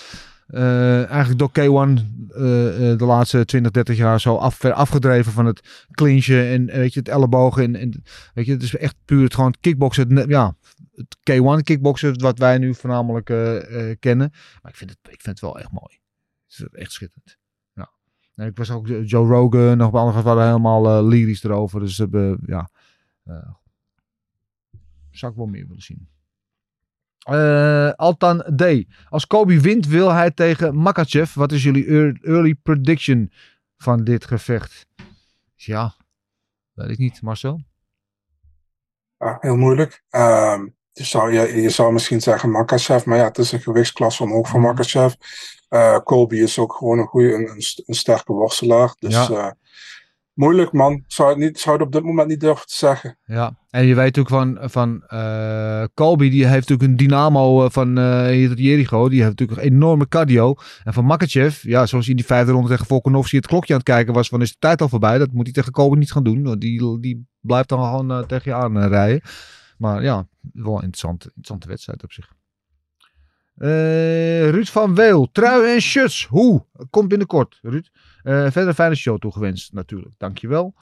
[0.50, 5.46] eh, eigenlijk door K1 eh, eh, de laatste 20, 30 jaar zo af, afgedreven van
[5.46, 7.62] het clinchen en weet je, het ellebogen.
[7.62, 8.02] En, en
[8.34, 10.16] weet je, het is echt puur het gewoon kickboksen.
[10.16, 10.56] Het, ja,
[10.94, 13.26] het K1 kickboksen wat wij nu voornamelijk
[14.00, 14.32] kennen.
[14.62, 16.00] Maar ik vind, het, ik vind het wel echt mooi.
[16.46, 17.38] Het is echt schitterend.
[18.40, 18.46] Ja.
[18.46, 21.80] Ik was ook eh, Joe Rogan, nog bij anderen waren helemaal eh, lyrisch erover.
[21.80, 22.70] Dus uh, ja,
[23.24, 23.50] uh,
[25.10, 26.08] zou ik wel meer willen zien.
[27.96, 28.84] Altan D.
[29.08, 31.34] Als Kobe wint, wil hij tegen Makachev.
[31.34, 31.86] Wat is jullie
[32.22, 33.32] early prediction
[33.76, 34.86] van dit gevecht?
[35.54, 35.94] Ja,
[36.72, 37.22] weet ik niet.
[37.22, 37.60] Marcel?
[39.18, 40.04] Ja, heel moeilijk.
[40.10, 40.62] Uh,
[40.92, 44.48] je, zou, je, je zou misschien zeggen Makachev, maar ja, het is een gewichtsklasse omhoog
[44.48, 45.14] voor Makachev.
[45.70, 48.94] Uh, Kobe is ook gewoon een goede, een, een sterke worstelaar.
[48.98, 49.30] Dus ja.
[49.30, 49.50] uh,
[50.34, 51.04] moeilijk man.
[51.06, 53.18] Zou het, niet, zou het op dit moment niet durven te zeggen.
[53.24, 57.98] Ja, en je weet ook van, van uh, Colby, die heeft natuurlijk een dynamo van
[57.98, 59.08] uh, Jericho.
[59.08, 60.54] Die heeft natuurlijk een enorme cardio.
[60.84, 63.88] En van Makachev, ja, zoals in die vijfde ronde tegen Volkanovski het klokje aan het
[63.88, 65.18] kijken was van is de tijd al voorbij.
[65.18, 66.42] Dat moet hij tegen Colby niet gaan doen.
[66.42, 69.22] Want die, die blijft dan gewoon tegen je aan rijden.
[69.80, 72.32] Maar ja, wel een interessante, interessante wedstrijd op zich.
[73.56, 76.26] Uh, Ruud van Weel, trui en shirts.
[76.26, 76.64] Hoe?
[76.90, 77.90] Komt binnenkort, Ruud.
[78.22, 80.14] Uh, verder een fijne show toegewenst, natuurlijk.
[80.18, 80.74] Dankjewel.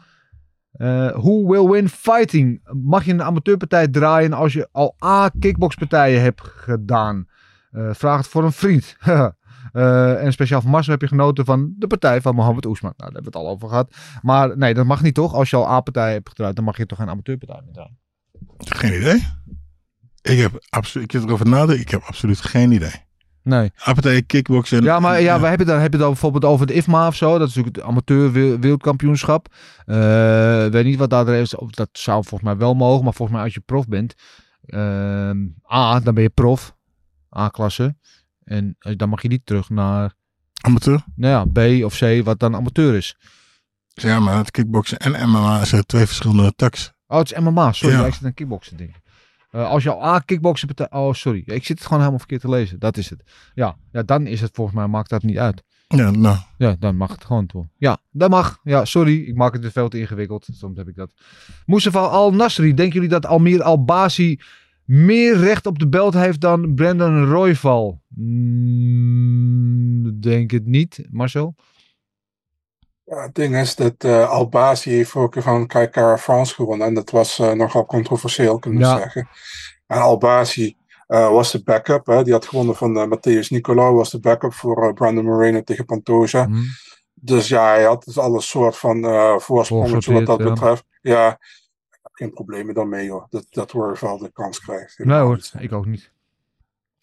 [0.77, 2.61] Uh, who will win fighting?
[2.83, 7.27] Mag je een amateurpartij draaien als je al A kickboxpartijen hebt gedaan?
[7.73, 8.97] Vraag het voor een vriend.
[10.23, 12.93] en speciaal van Marcel heb je genoten van de partij van Mohamed Oesman.
[12.97, 13.97] Nou, daar hebben we het al over gehad.
[14.23, 15.35] Maar nee, dat mag niet toch?
[15.35, 17.99] Als je al A-partij hebt gedraaid, dan mag je toch geen amateurpartij meer draaien?
[18.59, 19.27] Geen idee.
[20.23, 21.81] Ik heb absoluut, ik heb erover nadenken.
[21.81, 23.07] Ik heb absoluut geen idee.
[23.43, 23.73] Nee.
[23.85, 24.83] Appetij, kickboksen.
[24.83, 27.39] Ja, maar ja, we hebben dan, heb je dan bijvoorbeeld over de IFMA of zo.
[27.39, 29.55] Dat is natuurlijk het amateur wereldkampioenschap.
[29.87, 31.55] Uh, weet niet wat daar is.
[31.71, 33.05] Dat zou volgens mij wel mogen.
[33.05, 34.15] Maar volgens mij als je prof bent.
[34.67, 35.31] Uh,
[35.73, 36.77] A, dan ben je prof.
[37.37, 37.97] A-klasse.
[38.45, 40.17] En dan mag je niet terug naar...
[40.61, 41.05] Amateur?
[41.15, 41.45] Nou ja,
[41.79, 43.17] B of C, wat dan amateur is.
[43.95, 46.93] Ja, maar het kickboksen en MMA zijn twee verschillende tax.
[47.09, 47.73] Oh, het is MMA.
[47.73, 48.07] Sorry, ja.
[48.07, 49.01] ik zit aan kickboksen denk ik.
[49.53, 51.01] Uh, als je al A kickboksen partij...
[51.01, 51.43] Oh, sorry.
[51.47, 52.79] Ik zit het gewoon helemaal verkeerd te lezen.
[52.79, 53.23] Dat is het.
[53.55, 55.63] Ja, ja dan is het volgens mij, maakt dat niet uit.
[55.89, 56.37] Ja, nou.
[56.59, 57.69] Ja, dan mag het gewoon toe.
[57.77, 58.61] Ja, dat mag.
[58.63, 59.23] Ja, sorry.
[59.23, 60.49] Ik maak het te veel te ingewikkeld.
[60.53, 61.13] Soms heb ik dat.
[61.67, 62.75] Mustafa Al-Nasri.
[62.75, 64.41] Denken jullie dat Almir Al-Basi
[64.85, 68.03] meer recht op de belt heeft dan Brandon Royval?
[68.09, 71.07] Mm, denk het niet.
[71.11, 71.55] Marcel?
[73.11, 76.87] Ja, het ding is dat uh, Albasi heeft ook van Kaikara France gewonnen.
[76.87, 78.97] En dat was uh, nogal controversieel, kunnen we ja.
[78.97, 79.29] zeggen.
[79.87, 80.77] En Albasi
[81.09, 82.07] uh, was de backup.
[82.07, 82.25] Hè.
[82.25, 83.95] Die had gewonnen van Matthäus Nicolau.
[83.95, 86.47] Was de backup voor Brandon Moreno tegen Pantoja.
[86.47, 86.65] Mm.
[87.15, 89.03] Dus ja, hij had dus alle soort van
[89.41, 90.45] voorsprongetje wat dat ja.
[90.45, 90.85] betreft.
[91.01, 93.27] Ja, ik heb geen problemen daarmee hoor.
[93.31, 94.99] Dat, dat Royval de kans krijgt.
[94.99, 96.13] Nee hoor, ik ook niet.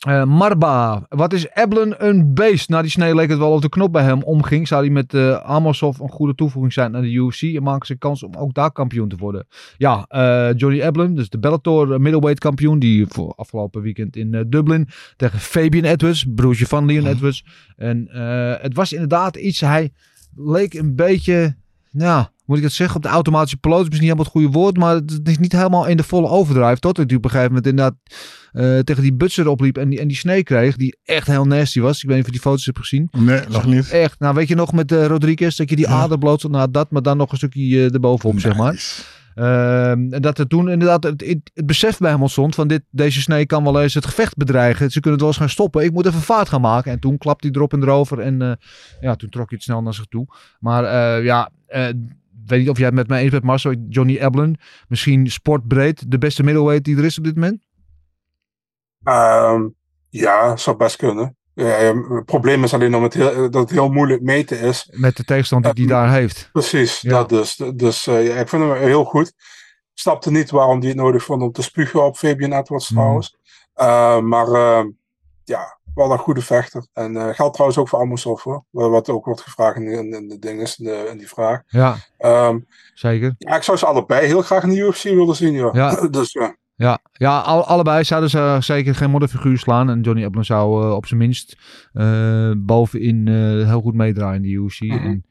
[0.07, 2.69] Uh, Marba, wat is Eblen een beest?
[2.69, 4.67] Na die snee leek het wel of de knop bij hem omging.
[4.67, 7.97] Zou hij met uh, Amosov een goede toevoeging zijn naar de UFC en maken ze
[7.97, 9.47] kans om ook daar kampioen te worden?
[9.77, 14.87] Ja, uh, Johnny Eblen, dus de Bellator middleweight kampioen, die voor afgelopen weekend in Dublin
[15.15, 17.45] tegen Fabian Edwards, broertje van Leon Edwards.
[17.75, 18.07] En
[18.61, 19.91] het was inderdaad iets, hij
[20.35, 21.55] leek een beetje,
[21.95, 24.59] nou, moet ik het zeggen, op de automatische piloot is misschien niet helemaal het goede
[24.59, 26.79] woord, maar het is niet helemaal in de volle overdrive.
[26.79, 27.95] Tot hij op een gegeven moment inderdaad
[28.53, 31.79] uh, tegen die butser opliep en die, en die snee kreeg, die echt heel nasty
[31.79, 32.03] was.
[32.03, 33.09] Ik weet niet of je die foto's hebt gezien.
[33.11, 33.89] Nee, nog niet.
[33.89, 34.19] Echt.
[34.19, 35.93] Nou, weet je nog met uh, Rodriguez, dat je die ja.
[35.93, 38.47] ader bloot nou dat, maar dan nog een stukje uh, erbovenop, nice.
[38.47, 39.13] zeg maar.
[39.35, 42.81] Uh, en dat er toen inderdaad het, het, het, besef bij hem ontstond van dit,
[42.89, 44.91] deze snee kan wel eens het gevecht bedreigen.
[44.91, 45.83] Ze kunnen het wel eens gaan stoppen.
[45.83, 46.91] Ik moet even vaart gaan maken.
[46.91, 48.51] En toen klapte hij erop en erover en uh,
[49.01, 50.27] ja, toen trok hij het snel naar zich toe.
[50.59, 51.49] Maar uh, ja,
[52.45, 53.75] weet niet of jij het met mij eens bent, Marcel.
[53.89, 57.65] Johnny Eblen, misschien sportbreed de beste middleweight die er is op dit moment?
[59.03, 59.75] Um,
[60.09, 61.37] ja, zou best kunnen.
[61.53, 64.89] Het probleem is alleen het heel, dat het heel moeilijk meten is.
[64.91, 66.49] Met de tegenstander die hij uh, daar heeft.
[66.51, 67.09] Precies, ja.
[67.09, 67.55] dat dus.
[67.75, 69.27] Dus uh, ja, ik vind hem heel goed.
[69.27, 72.97] Ik snapte niet waarom hij het nodig vond om te spugen op Fabian Edwards mm.
[72.97, 73.37] trouwens.
[73.75, 74.47] Uh, maar
[75.43, 76.87] ja, wel een goede vechter.
[76.93, 78.63] En uh, geldt trouwens ook voor Amosov hoor.
[78.71, 81.61] Wat ook wordt gevraagd in, in, in de ding is, in, de, in die vraag.
[81.67, 83.35] Ja, um, zeker.
[83.37, 85.53] Ja, ik zou ze allebei heel graag in de UFC willen zien.
[85.53, 85.73] Joh.
[85.73, 86.07] Ja.
[86.07, 86.55] dus ja.
[86.77, 89.89] Ja, ja al, allebei zouden ze zeker geen modderfiguur slaan.
[89.89, 91.57] En Johnny Eblen zou uh, op zijn minst
[91.93, 93.27] uh, bovenin
[93.65, 94.81] heel goed meedraaien in de UFC.
[94.81, 95.05] Mm -hmm.
[95.05, 95.25] En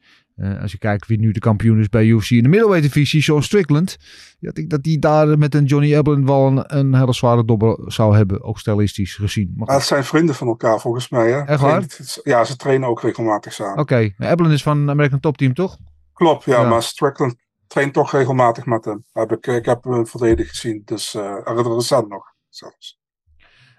[0.61, 3.43] als je kijkt wie nu de kampioen is bij UFC in de middleweight divisie, Sean
[3.43, 3.97] Strickland.
[4.39, 7.77] Ja, ik dat hij daar met een Johnny Eblen wel een, een hele zware dobber
[7.85, 9.53] zou hebben, ook stilistisch gezien.
[9.55, 11.31] Maar dat zijn vrienden van elkaar volgens mij.
[11.31, 11.41] Hè?
[11.41, 11.83] Echt waar?
[12.23, 13.79] Ja, ze trainen ook regelmatig samen.
[13.79, 14.31] Oké, okay.
[14.31, 15.77] Eblen is van American Top Team, toch?
[16.13, 16.69] Klopt, ja, ja.
[16.69, 17.35] maar Strickland
[17.67, 19.05] traint toch regelmatig met hem.
[19.11, 22.99] Heb ik, ik heb hem volledig gezien, dus uh, recent nog zelfs.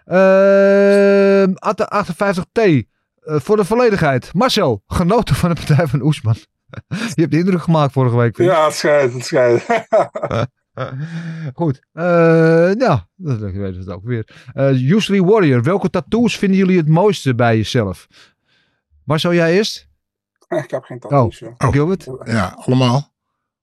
[0.07, 2.95] Uh, 58T.
[3.27, 4.35] Eh, voor de volledigheid.
[4.35, 6.37] Marcel, genoten van de partij van Oesman.
[7.14, 8.37] Je hebt de indruk gemaakt vorige week.
[8.37, 9.66] Ja, het schijnt, het schijnt.
[11.55, 11.87] Goed.
[11.93, 14.49] Eh, ja, dat weten we het ook weer.
[14.53, 18.07] Eh Usually Warrior, welke tattoos vinden jullie het mooiste bij jezelf?
[19.05, 19.89] Marcel, jij eerst?
[20.49, 21.55] ik heb geen tattoos, joh.
[21.59, 21.70] Oh.
[21.70, 22.09] Gilbert?
[22.24, 23.14] Ja, allemaal.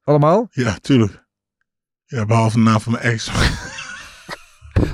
[0.04, 0.48] Allemaal?
[0.50, 1.26] Ja, tuurlijk.
[2.06, 3.32] Ja, behalve de naam van mijn ex.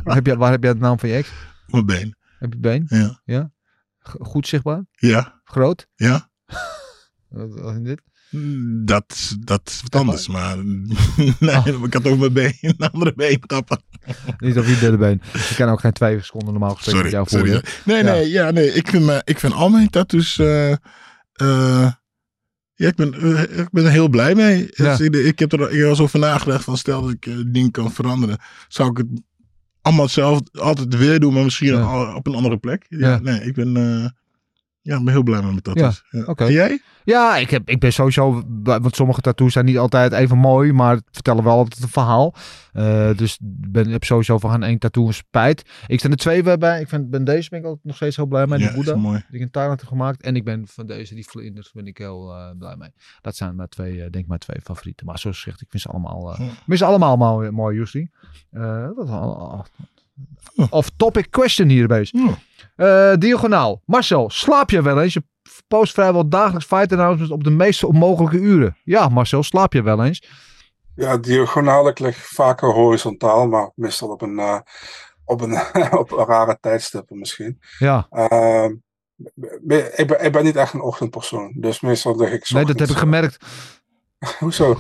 [0.04, 1.32] Waar heb, jij, waar heb jij de naam van je ex?
[1.68, 2.16] mijn been.
[2.40, 2.86] Heb je been?
[2.88, 3.20] Ja.
[3.26, 3.48] G-
[4.00, 4.86] Goed zichtbaar?
[4.92, 5.42] Ja.
[5.44, 5.88] Groot?
[5.96, 6.30] Ja.
[7.30, 8.02] Wat wat is dit?
[8.86, 10.28] Dat, dat is wat anders.
[10.28, 10.58] Maar
[11.40, 13.82] nee, ik had ook mijn been, een andere been kappen.
[14.38, 15.22] Niet op je derde been.
[15.50, 17.46] Je kan ook geen twee seconden normaal gesproken met jou sorry.
[17.46, 17.64] voeren.
[17.86, 18.12] Nee, Ja.
[18.12, 18.74] nee, ja, nee.
[18.74, 20.38] Ik vind, me, ik vind al mijn tattoos...
[20.40, 21.92] eh, eh,
[22.74, 24.68] ja, ik ben, eh, ik ben er heel blij mee.
[24.72, 24.98] Ja.
[24.98, 27.92] Dus ik, ik heb er ik eens over nagedacht van stel dat ik ding kan
[27.92, 28.38] veranderen.
[28.68, 29.08] Zou ik het
[29.82, 32.16] allemaal zelf altijd weer doen, maar misschien Ja.
[32.16, 32.86] op een andere plek.
[32.90, 33.20] Ja, Ja.
[33.20, 34.10] Nee, ik ben, eh,
[34.82, 36.04] ja, ik ben heel blij met mijn tattoos.
[36.10, 36.24] Ja.
[36.26, 36.46] oké.
[36.46, 36.82] En jij?
[37.04, 38.44] Ja, ik, heb, ik ben sowieso...
[38.64, 42.36] Want sommige tattoos zijn niet altijd even mooi, maar het vertellen wel altijd een verhaal.
[42.74, 45.70] Eh, dus ik ben, heb sowieso van één tattoo een spijt.
[45.88, 46.82] Ik sta er twee bij.
[46.82, 48.60] Ik vind, ben deze ben ik ook nog steeds heel blij mee.
[48.60, 50.22] Ja, de die ik in Thailand heb gemaakt.
[50.22, 52.90] En ik ben van deze, die vlinders, ben ik heel eh, blij mee.
[53.22, 55.06] Dat zijn mijn twee, eh, denk ik, mijn twee favorieten.
[55.06, 56.36] Maar zoals gezegd, ik vind ze allemaal...
[56.40, 56.50] Ja.
[56.66, 58.08] vind ze allemaal mooi, mooi Justy.
[58.52, 59.66] Dat is al-
[60.56, 60.68] Oh.
[60.70, 62.20] Of topic question hier bezig.
[62.20, 62.38] Ja.
[62.76, 63.82] Eh, diagonaal.
[63.86, 65.14] Marcel, slaap je wel eens?
[65.14, 65.24] Je
[65.68, 68.78] post vrijwel dagelijks fight announcements op de meest onmogelijke uren.
[68.84, 70.24] Ja, Marcel, slaap je wel eens?
[70.96, 71.88] Ja, diagonaal.
[71.88, 74.60] Ik lig vaker horizontaal, maar meestal op een, eh,
[75.26, 75.58] op een,
[76.00, 77.60] op een rare tijdstippen misschien.
[77.80, 78.74] Ja, Ehm,
[79.62, 82.80] be- ik, ben, ik ben niet echt een ochtendpersoon, dus meestal lig ik nee, dat
[82.80, 83.38] heb ik gemerkt.
[84.20, 84.80] eh, Hoezo?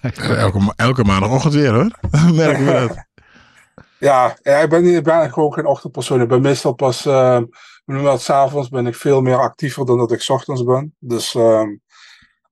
[0.00, 1.90] Elke, elke maandagochtend weer hoor.
[2.34, 3.04] Merk je dat?
[3.98, 6.20] Ja, ja, ik ben, ik gewoon geen ochtendpersoon.
[6.20, 7.40] Ik ben meestal pas, uh,
[8.16, 10.94] s s'avonds ben ik veel meer actiever dan dat ik 's ochtends ben.
[10.98, 11.76] Dus ehm,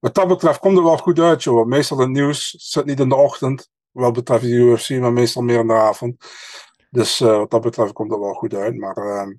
[0.00, 1.66] wat dat betreft komt er wel goed uit, joh.
[1.66, 5.58] Meestal het nieuws zit niet in de ochtend, wat betreft de UFC, maar meestal meer
[5.58, 6.24] in de avond.
[6.90, 8.76] Dus eh, wat dat betreft komt er wel goed uit.
[8.76, 9.32] Maar ehm,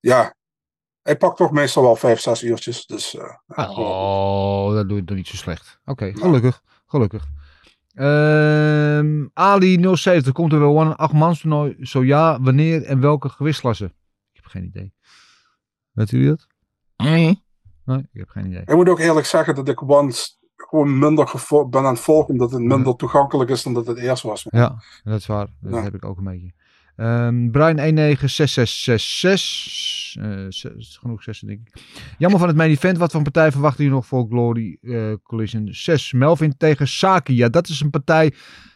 [0.00, 0.34] ja,
[1.02, 2.86] ik pak toch meestal wel vijf, zes uurtjes.
[2.86, 5.78] Dus, eh, Oh, dat doe je toch niet zo slecht.
[5.84, 6.62] Oké, gelukkig.
[6.86, 7.24] Gelukkig.
[7.94, 11.76] Ehm, Ali 070, komt er wel een achtmans toernooi?
[11.80, 13.84] Zo ja, wanneer en welke gewichtsklasse?
[14.32, 14.92] Ik heb geen idee.
[15.92, 16.46] Weet jullie dat?
[16.96, 18.60] Nee, ik heb geen idee.
[18.60, 21.32] Ik moet ook eerlijk zeggen dat ik once gewoon minder
[21.70, 24.46] ben aan het volgen, omdat het minder toegankelijk is dan dat het eerst was.
[24.50, 25.48] Ja, dat is waar.
[25.60, 25.82] Dat Ja.
[25.82, 26.52] heb ik ook een beetje.
[26.96, 30.22] Ehm Brian 196666.
[30.22, 31.82] Eh, zes- genoeg zessen, denk ik.
[32.18, 32.98] Jammer van het main event.
[32.98, 36.12] Wat voor partij verwachten jullie nog voor Glory eh, Collision 6?
[36.12, 37.34] Melvin tegen Saki.
[37.34, 38.32] Ja, dat is een partij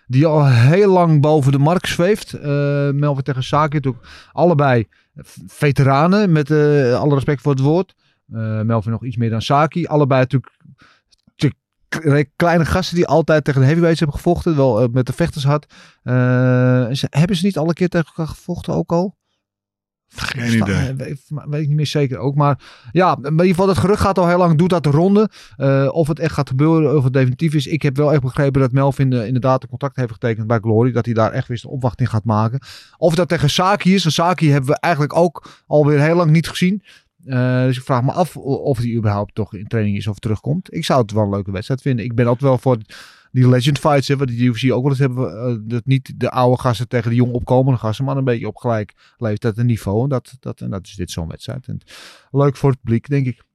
[0.07, 2.33] die al heel lang boven de markt zweeft.
[2.33, 3.75] Eh, Melvin tegen Saki.
[3.75, 4.89] Natuurlijk allebei
[5.47, 6.33] veteranen.
[6.33, 7.95] Met eh, alle respect voor het woord.
[8.33, 9.87] Eh, Melvin nog iets meer dan Saki.
[9.87, 10.53] Allebei natuurlijk
[12.36, 14.57] kleine gasten die altijd tegen de heavyweights hebben gevochten.
[14.57, 15.66] Wel eh, met de vechters had.
[16.03, 16.14] Eh,
[16.93, 19.16] ze- hebben ze niet alle keer tegen elkaar gevochten ook al?
[20.14, 20.74] Geen idee.
[20.89, 22.34] eh, Weet, weet ik niet meer zeker ook.
[22.34, 22.61] Maar
[22.93, 24.59] ja, in ieder geval, het gerucht gaat al heel lang.
[24.59, 25.30] Doet dat de ronde.
[25.93, 27.66] Of het echt gaat gebeuren, of het definitief is.
[27.66, 30.93] Ik heb wel echt begrepen dat Melvin inderdaad een contact heeft getekend bij Glory.
[30.93, 32.59] Dat hij daar echt weer een opwachting gaat maken.
[32.97, 34.05] Of dat tegen Saki is.
[34.05, 36.82] En Saki hebben we eigenlijk ook alweer heel lang niet gezien.
[37.25, 40.75] Eh, dus ik vraag me af of hij überhaupt toch in training is of terugkomt.
[40.75, 42.05] Ik zou het wel een leuke wedstrijd vinden.
[42.05, 42.79] Ik ben altijd wel voor
[43.33, 45.43] die legend fights, hè, wat die UFC ook wel eens hebben.
[45.43, 48.57] eh, dat niet de oude gasten tegen de jong opkomende gasten, maar een beetje op
[48.57, 50.03] gelijk leeftijd en niveau.
[50.03, 51.66] En dat, dat, en dat is dit zo'n wedstrijd.
[51.66, 51.81] En
[52.31, 53.47] leuk voor het publiek, denk ik.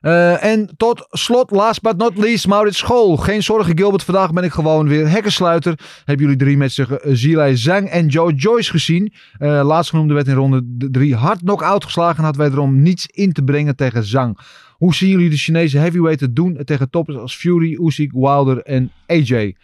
[0.00, 3.16] Eh, en tot slot, last but not least, Maurits School.
[3.16, 4.02] Geen zorgen, Gilbert.
[4.02, 5.78] Vandaag ben ik gewoon weer hekkensluiter.
[6.04, 9.12] Hebben jullie drie met zich uh, Zilai Zhang en Joe Joyce gezien?
[9.38, 12.18] Uh, laatst genoemde werd in ronde drie hard knock-out geslagen.
[12.18, 14.38] En had wederom niets in te brengen tegen Zhang.
[14.72, 18.92] Hoe zien jullie de Chinese heavyweight het doen tegen toppers als Fury, Usyk, Wilder en
[19.06, 19.54] AJ?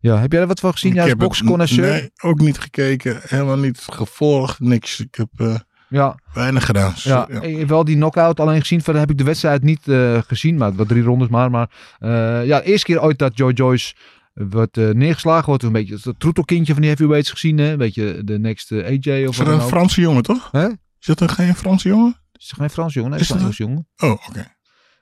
[0.00, 0.94] Ja, heb jij er wat van gezien?
[0.94, 1.90] Ja, als boxconnoisseur?
[1.90, 3.20] Nee, ook niet gekeken.
[3.22, 4.60] Helemaal niet gevolgd.
[4.60, 5.00] Niks.
[5.00, 5.54] Ik heb eh,
[5.88, 6.18] Ja.
[6.32, 6.92] weinig gedaan.
[6.96, 8.82] Ja, ik heb wel die knockout alleen gezien.
[8.82, 10.56] Verder heb ik de wedstrijd niet eh, gezien.
[10.56, 11.50] Maar wat drie rondes maar.
[11.50, 11.70] Maar
[12.00, 13.94] uh, ja, de eerste keer ooit dat Joe Joyce
[14.34, 15.46] wordt uh, neergeslagen.
[15.46, 17.58] Wordt een beetje het troetelkindje van die heavyweights gezien.
[17.58, 17.70] Hè?
[17.70, 20.48] Een beetje de next AJ of Is dat een Franse jongen, toch?
[20.52, 20.66] Hè?
[21.00, 22.16] Is dat een geen Franse jongen?
[22.32, 23.10] Is geen Frans jongen?
[23.10, 23.88] Nee, is, een jongen.
[23.96, 24.28] Oh, oké.
[24.28, 24.56] Okay.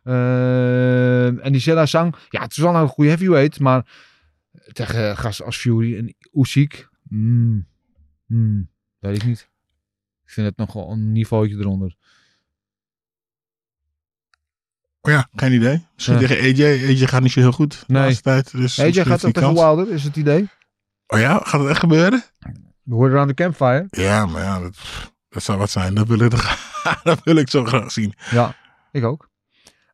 [0.05, 2.15] Uh, en die Zella Sang.
[2.29, 3.61] Ja, het is wel een goede heavyweight.
[3.61, 3.87] Maar
[4.73, 6.89] tegen gasten als Fury en Usyk.
[7.03, 7.67] Mm,
[8.27, 9.49] mm, weet ik niet.
[10.27, 11.97] Ik vind het nog wel een niveautje eronder.
[15.01, 15.87] Oh ja, geen idee.
[15.95, 16.27] Misschien ja.
[16.27, 16.87] tegen AJ.
[16.87, 18.03] AJ gaat niet zo heel goed de nee.
[18.03, 18.51] laatste tijd.
[18.51, 20.49] Dus AJ gaat ook tegen Wilder, is het idee?
[21.07, 22.25] Oh ja, gaat het echt gebeuren?
[22.83, 23.87] We hoorden aan de campfire.
[23.91, 24.77] Ja, maar ja, dat,
[25.29, 25.95] Dat zou wat zijn.
[25.95, 26.31] Dat wil ik,
[27.03, 28.15] dat wil ik zo graag zien.
[28.31, 28.55] Ja,
[28.93, 29.31] ik ook.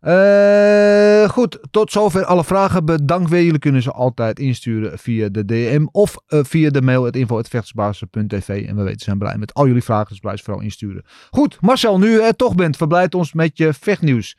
[0.03, 2.85] Eh, goed, tot zover alle vragen.
[2.85, 3.43] Bedankt weer.
[3.43, 8.67] Jullie kunnen ze altijd insturen via de DM of eh, via de mail het info.vechtersbasis.tv.
[8.69, 11.05] En we weten zijn blij met al jullie vragen, dus blijf ze vooral insturen.
[11.31, 14.37] Goed, Marcel, nu je er toch bent, verblijd ons met je vechtnieuws.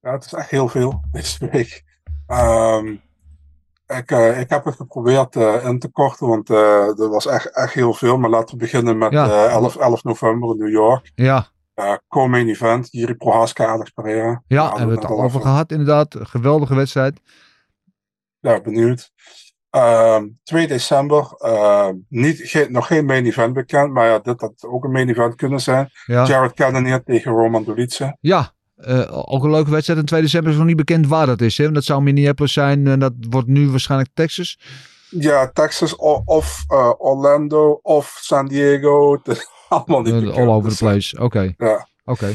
[0.00, 1.84] Ja, het is echt heel veel deze week.
[2.26, 2.86] Ehm,
[3.86, 7.50] ik, eh, ik heb het geprobeerd eh, in te korten, want eh er was echt,
[7.50, 8.18] echt heel veel.
[8.18, 9.26] Maar laten we beginnen met Ja.
[9.46, 11.10] eh, 11, 11 november in New York.
[11.14, 14.42] Ja, Eh Co-main event, Jiri Prohaska, Alex Pereira.
[14.46, 16.16] ja hebben we het al over gehad, inderdaad.
[16.20, 17.20] Geweldige wedstrijd.
[18.40, 19.10] Ja, benieuwd.
[19.70, 24.64] Ehm 2 december, eh, niet, geen, nog geen main event bekend, maar ja, dit had
[24.66, 25.90] ook een main event kunnen zijn.
[26.06, 28.16] Ja, Jared Cannonier tegen Roman Dolidze.
[28.20, 29.98] ja eh, ook een leuke wedstrijd.
[29.98, 31.58] In 2 december is nog niet bekend waar dat is.
[31.58, 31.72] Hè?
[31.72, 34.58] Dat zou Minneapolis zijn en dat wordt nu waarschijnlijk Texas.
[35.08, 39.20] Ja, Texas of eh, Orlando of San Diego.
[39.74, 41.20] Allemaal niet Eh, all over the place.
[41.20, 41.88] Oké, Ja.
[42.04, 42.32] oké.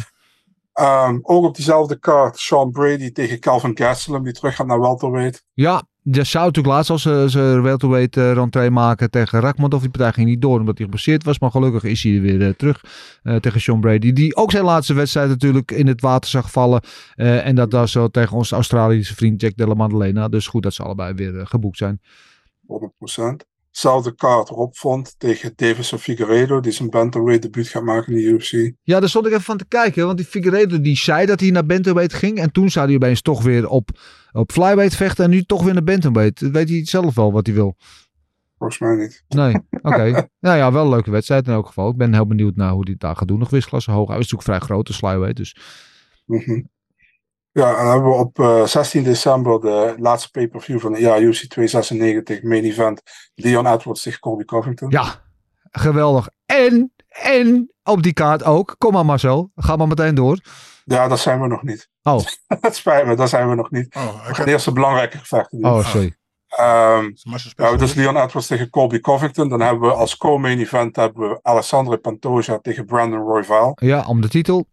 [0.73, 5.45] Ehm, ook op diezelfde kaart Sean Brady tegen Calvin Gastelum, die terug gaat naar welterweight.
[5.53, 9.71] Ja, dat zou natuurlijk laatst als ze, ze welterweight uh, rentree maken tegen Rakmond.
[9.71, 11.39] Die partij ging niet door omdat hij geblesseerd was.
[11.39, 12.83] Maar gelukkig is hij weer uh, terug
[13.23, 14.13] uh, tegen Sean Brady.
[14.13, 16.81] Die ook zijn laatste wedstrijd natuurlijk in het water zag vallen.
[17.15, 20.27] Uh, en dat was zo tegen onze Australische vriend Jack Della Maddalena.
[20.27, 22.01] Dus goed dat ze allebei weer geboekt zijn.
[22.67, 23.48] 100%.
[23.71, 28.73] Zelfde kaart Font tegen Davison Figueiredo, die zijn bantamweight debuut gaat maken in de UFC.
[28.83, 30.05] Ja, daar stond ik even van te kijken.
[30.05, 32.37] Want die Figueiredo die zei dat hij naar bantamweight ging.
[32.37, 33.89] En toen zou hij opeens toch weer op,
[34.31, 35.23] op flyweight vechten.
[35.23, 36.39] En nu toch weer naar bantamweight.
[36.39, 37.75] Weet hij zelf wel wat hij wil?
[38.57, 39.23] Volgens mij niet.
[39.27, 39.87] Nee, oké.
[39.87, 40.29] Okay.
[40.39, 41.89] nou ja, wel een leuke wedstrijd in elk geval.
[41.89, 43.39] Ik ben heel benieuwd naar hoe hij het daar gaat doen.
[43.39, 44.07] Nog wisklasse hoog.
[44.07, 45.37] Hij is natuurlijk vrij groot, de flyweight.
[45.37, 45.55] Dus.
[46.25, 46.69] Mm -hmm.
[47.51, 51.19] Ja, en dan hebben we op uh, 16 december de laatste pay-per-view van de ja,
[51.19, 53.01] UFC 296 main event.
[53.35, 54.89] Leon Edwards tegen Colby Covington.
[54.89, 55.21] Ja,
[55.71, 56.29] geweldig.
[56.45, 58.75] En, en op die kaart ook.
[58.77, 60.39] Kom maar Marcel, ga maar meteen door.
[60.85, 61.89] Ja, dat zijn we nog niet.
[62.03, 62.19] Oh.
[62.61, 63.95] Het spijt me, daar zijn we nog niet.
[63.95, 65.65] Oh, ik de eerste belangrijke gevechten.
[65.65, 66.17] Oh, sorry.
[66.59, 67.13] Um,
[67.55, 69.49] ja, dus Leon Edwards tegen Colby Covington.
[69.49, 73.77] Dan hebben we als co-main event hebben we Alessandro Pantoja tegen Brandon Royval.
[73.81, 74.67] Ja, om de titel.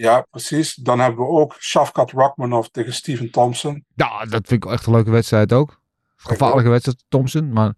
[0.00, 0.74] Ja, precies.
[0.74, 3.84] Dan hebben we ook Shafkat Rachmanov tegen Steven Thompson.
[3.94, 5.80] Ja, dat vind ik echt een leuke wedstrijd ook.
[6.16, 7.52] Gevaarlijke wedstrijd, Thompson.
[7.52, 7.74] Maar...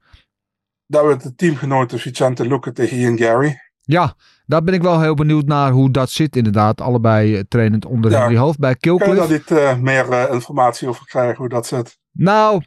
[0.87, 3.61] Dan hebben we de teamgenoten Vicente Luque tegen Ian Gary.
[3.81, 4.15] Ja,
[4.47, 6.81] daar ben ik wel heel benieuwd naar hoe dat zit inderdaad.
[6.81, 8.19] Allebei uh, trainend onder ja.
[8.19, 9.11] Henry Hoofd bij Killcliff.
[9.11, 11.99] Kun je daar niet uh, meer uh, informatie over krijgen hoe dat zit?
[12.13, 12.63] Nou,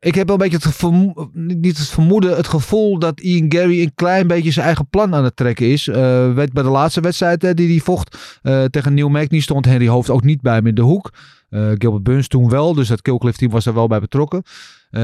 [0.00, 3.94] ik heb wel een beetje het niet het vermoeden, het gevoel dat Ian Gary een
[3.94, 5.86] klein beetje zijn eigen plan aan het trekken is.
[5.86, 9.64] Uh, weet bij de laatste wedstrijd hè, die hij vocht uh, tegen Neil Magny stond
[9.64, 11.10] Henry Hoofd ook niet bij hem in de hoek.
[11.50, 14.42] Uh, Gilbert Burns toen wel, dus dat Killcliff team was er wel bij betrokken.
[14.90, 14.98] Ik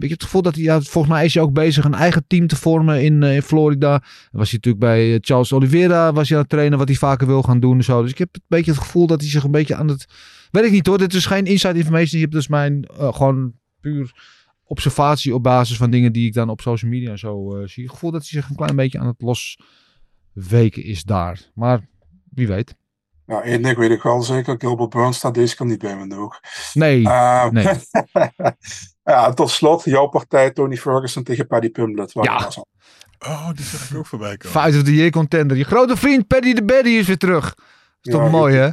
[0.00, 2.46] heb het gevoel dat hij, ja, volgens mij is hij ook bezig een eigen team
[2.46, 4.02] te vormen in, uh, in Florida.
[4.32, 7.42] Was hij natuurlijk bij Charles Oliveira, was hij aan het trainen wat hij vaker wil
[7.42, 8.02] gaan doen en zo.
[8.02, 10.06] Dus ik heb een beetje het gevoel dat hij zich een beetje aan het...
[10.50, 12.20] Weet ik niet hoor, dit is geen inside information.
[12.20, 13.52] Je hebt dus mijn gewoon
[13.82, 14.12] puur
[14.72, 17.82] observatie op basis van dingen die ik dan op social media en zo uh, zie.
[17.82, 21.50] Het gevoel dat hij zich een klein beetje aan het losweken is daar.
[21.54, 21.88] Maar
[22.30, 22.76] wie weet.
[23.26, 24.54] Ja, één ding weet ik wel zeker.
[24.58, 26.40] Gilbert Burns staat deze keer niet bij de hoek.
[26.74, 27.64] Nee, uh, nee.
[29.04, 32.12] ja, tot slot, jouw partij Tony Ferguson tegen Paddy Pimblett.
[32.12, 32.50] Ja.
[33.18, 34.60] Oh, die zag ik ook voorbij komen.
[34.60, 35.56] Fight of the Year contender.
[35.56, 37.54] Je grote vriend Paddy de Baddy is weer terug.
[38.02, 38.68] Is toch mooi, hè?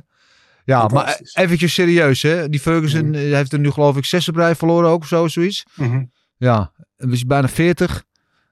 [0.69, 2.49] Ja, maar eventjes serieus, hè?
[2.49, 3.13] Die Ferguson mm.
[3.13, 5.65] heeft er nu geloof ik zes op rij verloren ook of zo, zoiets.
[5.75, 6.11] Mm -hmm.
[6.37, 7.97] Ja, we zijn bijna 40.
[7.97, 8.05] Ik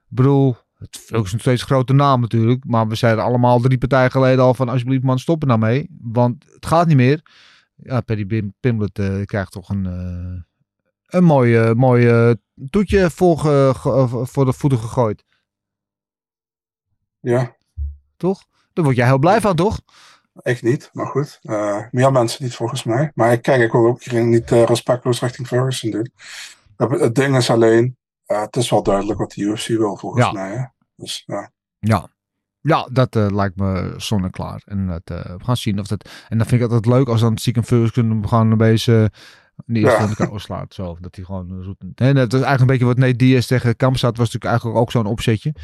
[0.08, 2.64] bedoel, het is nog steeds een grote naam natuurlijk.
[2.64, 5.88] Maar we zeiden allemaal drie partijen geleden al van alsjeblieft man, stop er nou mee.
[6.00, 7.20] Want het gaat niet meer.
[7.74, 10.40] Ja, Paddy Pimblett uh, krijgt toch een, uh,
[11.06, 12.34] een mooi, mooi
[12.70, 13.38] toetje voor,
[14.26, 15.24] voor de voeten gegooid.
[17.20, 17.56] Ja.
[18.16, 18.44] Toch?
[18.72, 19.80] Daar word jij heel blij van, toch?
[20.42, 21.38] Ik niet, maar goed.
[21.42, 23.10] Uh, meer mensen niet volgens mij.
[23.14, 26.10] Maar ik kijk, ik wil ook niet uh, respectloos richting Ferguson doen.
[26.76, 30.32] Het, ding is alleen, uh, het is wel duidelijk wat de UFC wil volgens ja.
[30.32, 30.50] mij.
[30.50, 30.64] Hè?
[30.96, 31.50] Dus, ja.
[31.78, 32.08] ja.
[32.60, 34.62] Ja, dat lijkt me zonneklaar.
[34.66, 36.10] En dat, we gaan zien of dat.
[36.28, 39.10] En dan vind ik altijd leuk als dan Stephen Ferguson gewoon een beetje.
[39.66, 40.06] Die ja.
[40.06, 40.74] de slaat.
[40.74, 41.76] Zo, dat hij gewoon.
[41.94, 44.90] En dat is eigenlijk een beetje wat Nate Diaz tegen Kampstad was natuurlijk eigenlijk ook
[44.90, 45.54] zo'n opzetje.